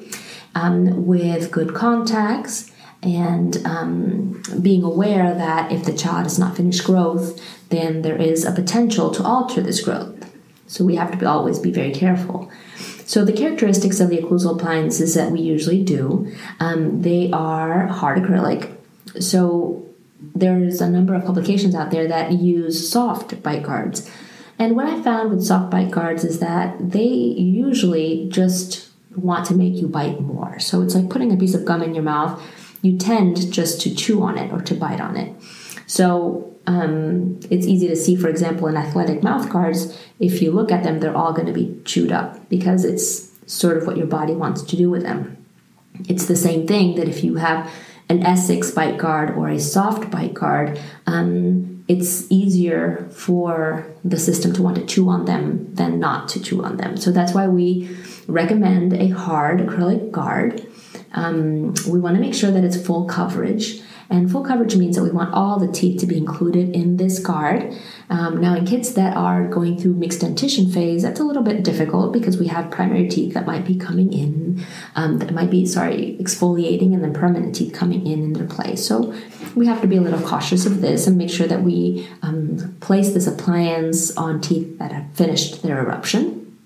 um, 0.54 1.06
with 1.06 1.50
good 1.50 1.74
contacts 1.74 2.70
and 3.02 3.64
um, 3.66 4.42
being 4.60 4.82
aware 4.82 5.34
that 5.34 5.70
if 5.70 5.84
the 5.84 5.92
child 5.92 6.24
has 6.24 6.38
not 6.38 6.56
finished 6.56 6.84
growth 6.84 7.40
then 7.68 8.02
there 8.02 8.16
is 8.16 8.44
a 8.44 8.52
potential 8.52 9.10
to 9.10 9.22
alter 9.22 9.60
this 9.60 9.80
growth. 9.80 10.14
So 10.66 10.84
we 10.84 10.96
have 10.96 11.10
to 11.12 11.16
be, 11.16 11.26
always 11.26 11.58
be 11.58 11.70
very 11.70 11.92
careful. 11.92 12.50
So 13.06 13.24
the 13.24 13.32
characteristics 13.32 14.00
of 14.00 14.10
the 14.10 14.18
occlusal 14.18 14.56
appliances 14.56 15.14
that 15.14 15.30
we 15.30 15.40
usually 15.40 15.82
do, 15.82 16.32
um, 16.58 17.02
they 17.02 17.30
are 17.30 17.86
hard 17.86 18.18
acrylic. 18.18 18.74
So 19.20 19.86
there's 20.34 20.80
a 20.80 20.90
number 20.90 21.14
of 21.14 21.24
publications 21.24 21.74
out 21.74 21.92
there 21.92 22.08
that 22.08 22.32
use 22.32 22.90
soft 22.90 23.42
bite 23.42 23.62
guards. 23.62 24.10
And 24.58 24.74
what 24.74 24.86
I 24.86 25.00
found 25.02 25.30
with 25.30 25.44
soft 25.44 25.70
bite 25.70 25.90
guards 25.90 26.24
is 26.24 26.40
that 26.40 26.90
they 26.90 27.04
usually 27.04 28.28
just 28.28 28.90
want 29.14 29.46
to 29.46 29.54
make 29.54 29.74
you 29.74 29.86
bite 29.86 30.20
more. 30.20 30.58
So 30.58 30.82
it's 30.82 30.94
like 30.94 31.08
putting 31.08 31.32
a 31.32 31.36
piece 31.36 31.54
of 31.54 31.64
gum 31.64 31.82
in 31.82 31.94
your 31.94 32.04
mouth. 32.04 32.42
You 32.82 32.98
tend 32.98 33.52
just 33.52 33.80
to 33.82 33.94
chew 33.94 34.22
on 34.22 34.36
it 34.36 34.52
or 34.52 34.60
to 34.62 34.74
bite 34.74 35.00
on 35.00 35.16
it. 35.16 35.34
So 35.86 36.55
um, 36.66 37.38
it's 37.50 37.66
easy 37.66 37.88
to 37.88 37.96
see, 37.96 38.16
for 38.16 38.28
example, 38.28 38.66
in 38.66 38.76
athletic 38.76 39.22
mouth 39.22 39.48
guards, 39.48 39.98
if 40.18 40.42
you 40.42 40.50
look 40.50 40.72
at 40.72 40.82
them, 40.82 41.00
they're 41.00 41.16
all 41.16 41.32
going 41.32 41.46
to 41.46 41.52
be 41.52 41.80
chewed 41.84 42.12
up 42.12 42.48
because 42.48 42.84
it's 42.84 43.30
sort 43.46 43.76
of 43.76 43.86
what 43.86 43.96
your 43.96 44.06
body 44.06 44.34
wants 44.34 44.62
to 44.62 44.76
do 44.76 44.90
with 44.90 45.02
them. 45.02 45.44
It's 46.08 46.26
the 46.26 46.36
same 46.36 46.66
thing 46.66 46.96
that 46.96 47.08
if 47.08 47.22
you 47.22 47.36
have 47.36 47.72
an 48.08 48.22
Essix 48.22 48.74
bite 48.74 48.98
guard 48.98 49.30
or 49.36 49.48
a 49.48 49.58
soft 49.58 50.10
bite 50.10 50.34
guard, 50.34 50.80
um, 51.06 51.84
it's 51.88 52.30
easier 52.30 53.08
for 53.12 53.86
the 54.04 54.18
system 54.18 54.52
to 54.54 54.62
want 54.62 54.76
to 54.76 54.84
chew 54.84 55.08
on 55.08 55.24
them 55.24 55.72
than 55.74 56.00
not 56.00 56.28
to 56.30 56.42
chew 56.42 56.62
on 56.64 56.76
them. 56.76 56.96
So 56.96 57.12
that's 57.12 57.32
why 57.32 57.46
we 57.46 57.96
recommend 58.26 58.92
a 58.92 59.08
hard 59.08 59.60
acrylic 59.60 60.10
guard. 60.10 60.66
Um, 61.12 61.74
we 61.88 62.00
want 62.00 62.16
to 62.16 62.20
make 62.20 62.34
sure 62.34 62.50
that 62.50 62.64
it's 62.64 62.80
full 62.80 63.06
coverage. 63.06 63.80
And 64.08 64.30
full 64.30 64.44
coverage 64.44 64.76
means 64.76 64.96
that 64.96 65.02
we 65.02 65.10
want 65.10 65.34
all 65.34 65.58
the 65.58 65.70
teeth 65.70 66.00
to 66.00 66.06
be 66.06 66.16
included 66.16 66.74
in 66.74 66.96
this 66.96 67.18
guard. 67.18 67.74
Um, 68.08 68.40
now, 68.40 68.54
in 68.54 68.64
kids 68.64 68.94
that 68.94 69.16
are 69.16 69.48
going 69.48 69.78
through 69.78 69.94
mixed 69.94 70.20
dentition 70.20 70.70
phase, 70.70 71.02
that's 71.02 71.18
a 71.18 71.24
little 71.24 71.42
bit 71.42 71.64
difficult 71.64 72.12
because 72.12 72.38
we 72.38 72.46
have 72.46 72.70
primary 72.70 73.08
teeth 73.08 73.34
that 73.34 73.46
might 73.46 73.64
be 73.64 73.76
coming 73.76 74.12
in, 74.12 74.64
um, 74.94 75.18
that 75.18 75.32
might 75.32 75.50
be, 75.50 75.66
sorry, 75.66 76.16
exfoliating, 76.20 76.94
and 76.94 77.02
then 77.02 77.12
permanent 77.12 77.54
teeth 77.54 77.72
coming 77.72 78.06
in 78.06 78.22
into 78.22 78.44
place. 78.44 78.86
So 78.86 79.12
we 79.56 79.66
have 79.66 79.80
to 79.80 79.88
be 79.88 79.96
a 79.96 80.00
little 80.00 80.20
cautious 80.20 80.66
of 80.66 80.80
this 80.80 81.06
and 81.06 81.18
make 81.18 81.30
sure 81.30 81.48
that 81.48 81.62
we 81.62 82.08
um, 82.22 82.76
place 82.80 83.12
this 83.12 83.26
appliance 83.26 84.16
on 84.16 84.40
teeth 84.40 84.78
that 84.78 84.92
have 84.92 85.12
finished 85.14 85.62
their 85.62 85.80
eruption. 85.80 86.58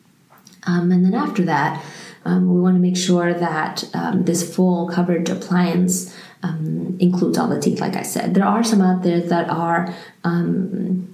Um, 0.66 0.92
and 0.92 1.04
then 1.04 1.14
after 1.14 1.42
that, 1.44 1.82
um, 2.24 2.52
we 2.54 2.60
want 2.60 2.76
to 2.76 2.80
make 2.80 2.96
sure 2.96 3.32
that 3.32 3.88
um, 3.94 4.24
this 4.24 4.54
full 4.54 4.88
coverage 4.88 5.30
appliance 5.30 6.14
um, 6.42 6.96
includes 7.00 7.38
all 7.38 7.48
the 7.48 7.60
teeth, 7.60 7.80
like 7.80 7.96
I 7.96 8.02
said. 8.02 8.34
There 8.34 8.44
are 8.44 8.64
some 8.64 8.80
out 8.80 9.02
there 9.02 9.20
that 9.20 9.50
are 9.50 9.94
um, 10.24 11.10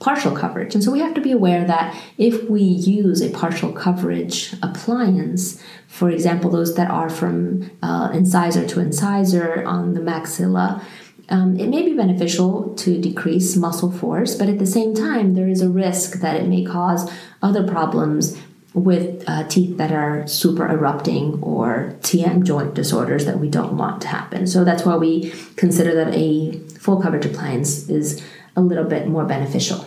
partial 0.00 0.36
coverage. 0.36 0.74
And 0.74 0.84
so 0.84 0.90
we 0.90 1.00
have 1.00 1.14
to 1.14 1.20
be 1.20 1.32
aware 1.32 1.64
that 1.64 1.96
if 2.18 2.48
we 2.50 2.60
use 2.62 3.22
a 3.22 3.30
partial 3.30 3.72
coverage 3.72 4.54
appliance, 4.62 5.62
for 5.86 6.10
example, 6.10 6.50
those 6.50 6.74
that 6.74 6.90
are 6.90 7.08
from 7.08 7.70
uh, 7.82 8.10
incisor 8.12 8.66
to 8.66 8.80
incisor 8.80 9.64
on 9.64 9.94
the 9.94 10.00
maxilla, 10.00 10.82
um, 11.30 11.58
it 11.58 11.68
may 11.68 11.82
be 11.82 11.94
beneficial 11.94 12.74
to 12.74 13.00
decrease 13.00 13.56
muscle 13.56 13.90
force, 13.90 14.34
but 14.34 14.48
at 14.48 14.58
the 14.58 14.66
same 14.66 14.94
time, 14.94 15.34
there 15.34 15.48
is 15.48 15.62
a 15.62 15.70
risk 15.70 16.20
that 16.20 16.36
it 16.36 16.46
may 16.46 16.64
cause 16.64 17.10
other 17.40 17.66
problems 17.66 18.38
with 18.74 19.22
uh, 19.28 19.44
teeth 19.44 19.76
that 19.78 19.92
are 19.92 20.26
super 20.26 20.66
erupting 20.66 21.40
or 21.42 21.96
TM 22.00 22.42
joint 22.42 22.74
disorders 22.74 23.24
that 23.24 23.38
we 23.38 23.48
don't 23.48 23.76
want 23.76 24.02
to 24.02 24.08
happen. 24.08 24.46
So 24.48 24.64
that's 24.64 24.84
why 24.84 24.96
we 24.96 25.30
consider 25.56 25.94
that 25.94 26.12
a 26.12 26.58
full 26.80 27.00
coverage 27.00 27.24
appliance 27.24 27.88
is 27.88 28.22
a 28.56 28.60
little 28.60 28.84
bit 28.84 29.06
more 29.06 29.24
beneficial. 29.24 29.86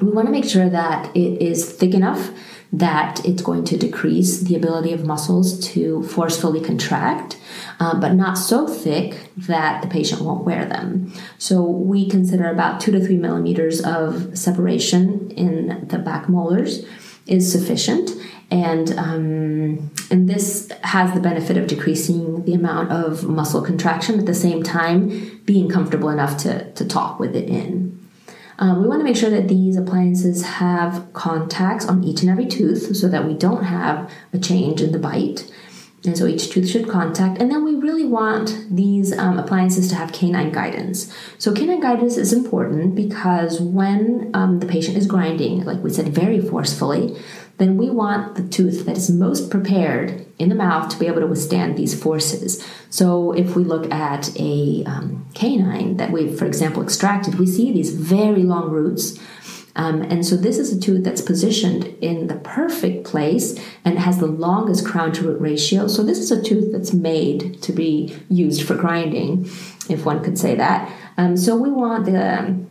We 0.00 0.10
want 0.10 0.26
to 0.26 0.32
make 0.32 0.44
sure 0.44 0.68
that 0.68 1.14
it 1.16 1.42
is 1.42 1.72
thick 1.72 1.94
enough 1.94 2.30
that 2.74 3.24
it's 3.26 3.42
going 3.42 3.64
to 3.64 3.76
decrease 3.76 4.40
the 4.40 4.56
ability 4.56 4.92
of 4.92 5.04
muscles 5.04 5.60
to 5.60 6.02
forcefully 6.04 6.60
contract, 6.60 7.38
uh, 7.78 7.98
but 8.00 8.14
not 8.14 8.38
so 8.38 8.66
thick 8.66 9.28
that 9.36 9.82
the 9.82 9.88
patient 9.88 10.22
won't 10.22 10.44
wear 10.44 10.64
them. 10.64 11.12
So 11.36 11.62
we 11.62 12.08
consider 12.08 12.48
about 12.48 12.80
two 12.80 12.90
to 12.92 13.00
three 13.04 13.18
millimeters 13.18 13.82
of 13.82 14.38
separation 14.38 15.30
in 15.32 15.86
the 15.88 15.98
back 15.98 16.30
molars 16.30 16.86
is 17.26 17.50
sufficient. 17.50 18.10
And 18.50 18.92
um, 18.98 19.90
and 20.10 20.28
this 20.28 20.70
has 20.82 21.14
the 21.14 21.20
benefit 21.20 21.56
of 21.56 21.66
decreasing 21.66 22.44
the 22.44 22.52
amount 22.52 22.92
of 22.92 23.24
muscle 23.24 23.62
contraction 23.62 24.18
at 24.18 24.26
the 24.26 24.34
same 24.34 24.62
time 24.62 25.40
being 25.46 25.70
comfortable 25.70 26.10
enough 26.10 26.36
to, 26.38 26.70
to 26.72 26.86
talk 26.86 27.18
with 27.18 27.34
it 27.34 27.48
in. 27.48 27.98
Um, 28.58 28.82
we 28.82 28.88
want 28.88 29.00
to 29.00 29.04
make 29.04 29.16
sure 29.16 29.30
that 29.30 29.48
these 29.48 29.76
appliances 29.76 30.44
have 30.44 31.12
contacts 31.14 31.86
on 31.86 32.04
each 32.04 32.20
and 32.20 32.30
every 32.30 32.46
tooth 32.46 32.94
so 32.94 33.08
that 33.08 33.26
we 33.26 33.34
don't 33.34 33.64
have 33.64 34.12
a 34.32 34.38
change 34.38 34.82
in 34.82 34.92
the 34.92 34.98
bite. 34.98 35.50
And 36.04 36.18
so 36.18 36.26
each 36.26 36.50
tooth 36.50 36.68
should 36.68 36.88
contact. 36.88 37.40
And 37.40 37.50
then 37.50 37.64
we 37.64 37.76
really 37.76 38.04
want 38.04 38.66
these 38.68 39.16
um, 39.16 39.38
appliances 39.38 39.88
to 39.90 39.94
have 39.94 40.12
canine 40.12 40.50
guidance. 40.50 41.12
So 41.38 41.52
canine 41.52 41.80
guidance 41.80 42.16
is 42.16 42.32
important 42.32 42.96
because 42.96 43.60
when 43.60 44.30
um, 44.34 44.58
the 44.58 44.66
patient 44.66 44.96
is 44.96 45.06
grinding, 45.06 45.64
like 45.64 45.82
we 45.82 45.90
said, 45.90 46.08
very 46.08 46.40
forcefully, 46.40 47.16
then 47.58 47.76
we 47.76 47.88
want 47.90 48.34
the 48.34 48.42
tooth 48.48 48.86
that 48.86 48.96
is 48.96 49.10
most 49.10 49.48
prepared 49.48 50.26
in 50.38 50.48
the 50.48 50.54
mouth 50.54 50.88
to 50.90 50.98
be 50.98 51.06
able 51.06 51.20
to 51.20 51.26
withstand 51.26 51.76
these 51.76 52.00
forces. 52.00 52.66
So 52.90 53.30
if 53.32 53.54
we 53.54 53.62
look 53.62 53.88
at 53.92 54.36
a 54.40 54.82
um, 54.84 55.28
canine 55.34 55.98
that 55.98 56.10
we've, 56.10 56.36
for 56.36 56.46
example, 56.46 56.82
extracted, 56.82 57.36
we 57.36 57.46
see 57.46 57.72
these 57.72 57.94
very 57.94 58.42
long 58.42 58.70
roots 58.70 59.20
um, 59.74 60.02
and 60.02 60.24
so 60.24 60.36
this 60.36 60.58
is 60.58 60.76
a 60.76 60.80
tooth 60.80 61.02
that's 61.02 61.22
positioned 61.22 61.84
in 62.00 62.26
the 62.26 62.36
perfect 62.36 63.04
place 63.04 63.58
and 63.84 63.98
has 63.98 64.18
the 64.18 64.26
longest 64.26 64.86
crown 64.86 65.12
to 65.12 65.24
root 65.24 65.40
ratio. 65.40 65.86
So 65.86 66.02
this 66.02 66.18
is 66.18 66.30
a 66.30 66.42
tooth 66.42 66.72
that's 66.72 66.92
made 66.92 67.62
to 67.62 67.72
be 67.72 68.14
used 68.28 68.66
for 68.66 68.74
grinding, 68.74 69.44
if 69.88 70.04
one 70.04 70.22
could 70.22 70.38
say 70.38 70.54
that. 70.56 70.92
Um, 71.16 71.36
so 71.36 71.56
we 71.56 71.70
want 71.70 72.04
the 72.04 72.40
um, 72.40 72.70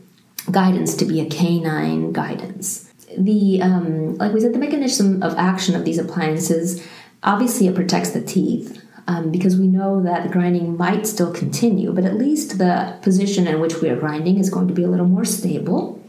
guidance 0.51 0.95
to 0.97 1.05
be 1.05 1.21
a 1.21 1.25
canine 1.25 2.13
guidance. 2.13 2.91
The 3.17 3.61
um, 3.61 4.17
like 4.17 4.33
we 4.33 4.39
said, 4.39 4.53
the 4.53 4.59
mechanism 4.59 5.21
of 5.23 5.35
action 5.37 5.75
of 5.75 5.83
these 5.83 5.97
appliances 5.97 6.85
obviously 7.23 7.67
it 7.67 7.75
protects 7.75 8.11
the 8.11 8.21
teeth. 8.21 8.77
Um, 9.07 9.31
because 9.31 9.57
we 9.57 9.67
know 9.67 10.01
that 10.03 10.23
the 10.23 10.29
grinding 10.29 10.77
might 10.77 11.07
still 11.07 11.33
continue, 11.33 11.91
but 11.91 12.05
at 12.05 12.15
least 12.15 12.59
the 12.59 12.97
position 13.01 13.47
in 13.47 13.59
which 13.59 13.81
we 13.81 13.89
are 13.89 13.99
grinding 13.99 14.37
is 14.37 14.49
going 14.49 14.67
to 14.67 14.75
be 14.75 14.83
a 14.83 14.87
little 14.87 15.07
more 15.07 15.25
stable. 15.25 16.00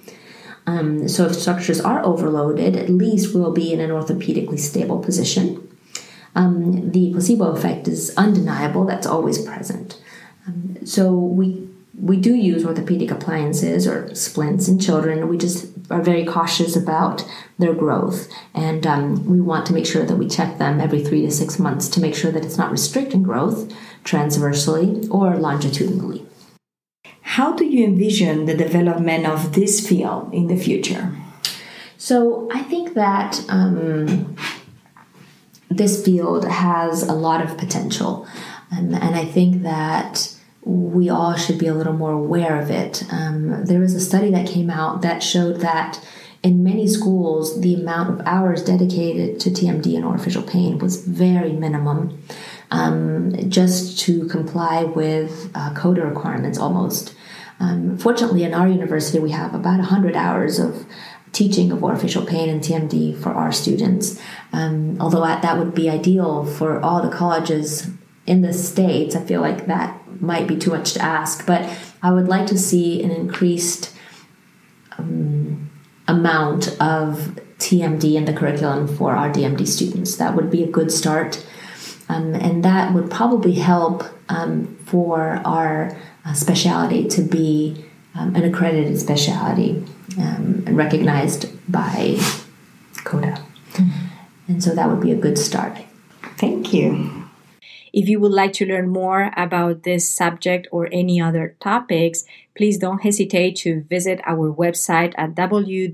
Um, 0.66 1.08
so 1.08 1.26
if 1.26 1.34
structures 1.34 1.80
are 1.80 2.04
overloaded, 2.04 2.76
at 2.76 2.88
least 2.88 3.34
we'll 3.34 3.52
be 3.52 3.72
in 3.72 3.80
an 3.80 3.90
orthopedically 3.90 4.58
stable 4.58 4.98
position. 4.98 5.68
Um, 6.34 6.92
the 6.92 7.12
placebo 7.12 7.52
effect 7.52 7.88
is 7.88 8.14
undeniable, 8.16 8.84
that's 8.84 9.06
always 9.06 9.38
present. 9.38 10.00
Um, 10.46 10.78
so 10.84 11.12
we 11.12 11.68
we 11.94 12.16
do 12.16 12.34
use 12.34 12.64
orthopedic 12.64 13.10
appliances 13.10 13.86
or 13.86 14.12
splints 14.14 14.66
in 14.66 14.78
children. 14.78 15.28
We 15.28 15.36
just 15.36 15.66
are 15.90 16.00
very 16.00 16.24
cautious 16.24 16.74
about 16.74 17.24
their 17.58 17.74
growth, 17.74 18.28
and 18.54 18.86
um, 18.86 19.26
we 19.26 19.40
want 19.40 19.66
to 19.66 19.74
make 19.74 19.86
sure 19.86 20.04
that 20.04 20.16
we 20.16 20.26
check 20.26 20.58
them 20.58 20.80
every 20.80 21.04
three 21.04 21.22
to 21.22 21.30
six 21.30 21.58
months 21.58 21.88
to 21.88 22.00
make 22.00 22.14
sure 22.14 22.32
that 22.32 22.44
it's 22.44 22.56
not 22.56 22.72
restricting 22.72 23.22
growth 23.22 23.72
transversely 24.04 25.06
or 25.10 25.36
longitudinally. 25.36 26.26
How 27.36 27.54
do 27.54 27.64
you 27.64 27.86
envision 27.86 28.44
the 28.44 28.54
development 28.54 29.26
of 29.26 29.54
this 29.54 29.88
field 29.88 30.34
in 30.34 30.48
the 30.48 30.56
future? 30.56 31.16
So 31.96 32.46
I 32.52 32.62
think 32.62 32.92
that 32.92 33.42
um, 33.48 34.36
this 35.70 36.04
field 36.04 36.46
has 36.46 37.02
a 37.02 37.14
lot 37.14 37.40
of 37.40 37.56
potential, 37.56 38.28
um, 38.70 38.92
and 38.92 39.16
I 39.16 39.24
think 39.24 39.62
that 39.62 40.36
we 40.62 41.08
all 41.08 41.34
should 41.34 41.58
be 41.58 41.68
a 41.68 41.72
little 41.72 41.94
more 41.94 42.12
aware 42.12 42.60
of 42.60 42.70
it. 42.70 43.02
Um, 43.10 43.64
there 43.64 43.80
was 43.80 43.94
a 43.94 44.00
study 44.00 44.30
that 44.32 44.46
came 44.46 44.68
out 44.68 45.00
that 45.00 45.22
showed 45.22 45.60
that 45.62 46.06
in 46.42 46.62
many 46.62 46.86
schools, 46.86 47.62
the 47.62 47.76
amount 47.76 48.10
of 48.10 48.26
hours 48.26 48.62
dedicated 48.62 49.40
to 49.40 49.48
TMD 49.48 49.96
and 49.96 50.04
orofacial 50.04 50.46
pain 50.46 50.76
was 50.76 51.02
very 51.06 51.52
minimum, 51.54 52.22
um, 52.70 53.32
just 53.48 53.98
to 54.00 54.28
comply 54.28 54.84
with 54.84 55.50
uh, 55.54 55.72
requirements 55.82 56.58
almost. 56.58 57.14
Um, 57.62 57.96
fortunately, 57.96 58.42
in 58.42 58.54
our 58.54 58.66
university, 58.66 59.20
we 59.20 59.30
have 59.30 59.54
about 59.54 59.78
100 59.78 60.16
hours 60.16 60.58
of 60.58 60.84
teaching 61.30 61.70
of 61.70 61.78
orofacial 61.78 62.28
pain 62.28 62.48
and 62.48 62.60
TMD 62.60 63.16
for 63.22 63.30
our 63.30 63.52
students. 63.52 64.20
Um, 64.52 65.00
although 65.00 65.20
that 65.20 65.58
would 65.58 65.72
be 65.72 65.88
ideal 65.88 66.44
for 66.44 66.80
all 66.80 67.00
the 67.00 67.16
colleges 67.16 67.88
in 68.26 68.42
the 68.42 68.52
states, 68.52 69.14
I 69.14 69.20
feel 69.24 69.40
like 69.40 69.66
that 69.66 70.20
might 70.20 70.48
be 70.48 70.56
too 70.56 70.70
much 70.70 70.94
to 70.94 71.02
ask. 71.02 71.46
But 71.46 71.70
I 72.02 72.10
would 72.10 72.26
like 72.26 72.48
to 72.48 72.58
see 72.58 73.00
an 73.00 73.12
increased 73.12 73.96
um, 74.98 75.70
amount 76.08 76.68
of 76.80 77.38
TMD 77.58 78.14
in 78.14 78.24
the 78.24 78.32
curriculum 78.32 78.88
for 78.88 79.14
our 79.14 79.30
DMD 79.30 79.68
students. 79.68 80.16
That 80.16 80.34
would 80.34 80.50
be 80.50 80.64
a 80.64 80.68
good 80.68 80.90
start. 80.90 81.46
Um, 82.08 82.34
and 82.34 82.64
that 82.64 82.92
would 82.92 83.08
probably 83.08 83.54
help 83.54 84.02
um, 84.28 84.76
for 84.84 85.40
our 85.44 85.96
uh, 86.24 86.34
specialty 86.34 87.08
to 87.08 87.22
be 87.22 87.84
um, 88.14 88.34
an 88.34 88.44
accredited 88.44 88.98
specialty 88.98 89.84
um, 90.18 90.64
and 90.66 90.76
recognized 90.76 91.46
by 91.70 92.18
CODA. 93.04 93.42
Mm-hmm. 93.72 94.06
And 94.48 94.62
so 94.62 94.74
that 94.74 94.88
would 94.88 95.00
be 95.00 95.12
a 95.12 95.16
good 95.16 95.38
start. 95.38 95.78
Thank 96.36 96.72
you. 96.74 97.22
If 97.92 98.08
you 98.08 98.18
would 98.20 98.32
like 98.32 98.54
to 98.54 98.64
learn 98.66 98.88
more 98.88 99.30
about 99.36 99.82
this 99.82 100.08
subject 100.08 100.66
or 100.72 100.88
any 100.90 101.20
other 101.20 101.56
topics, 101.60 102.24
please 102.56 102.78
don't 102.78 103.02
hesitate 103.02 103.56
to 103.56 103.82
visit 103.82 104.20
our 104.24 104.50
website 104.50 105.12
at 105.18 105.34
www.aaop.org. 105.34 105.88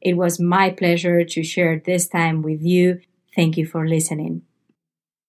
It 0.00 0.16
was 0.16 0.40
my 0.40 0.70
pleasure 0.70 1.24
to 1.24 1.42
share 1.42 1.78
this 1.78 2.08
time 2.08 2.42
with 2.42 2.62
you. 2.62 3.00
Thank 3.34 3.56
you 3.56 3.66
for 3.66 3.88
listening. 3.88 4.45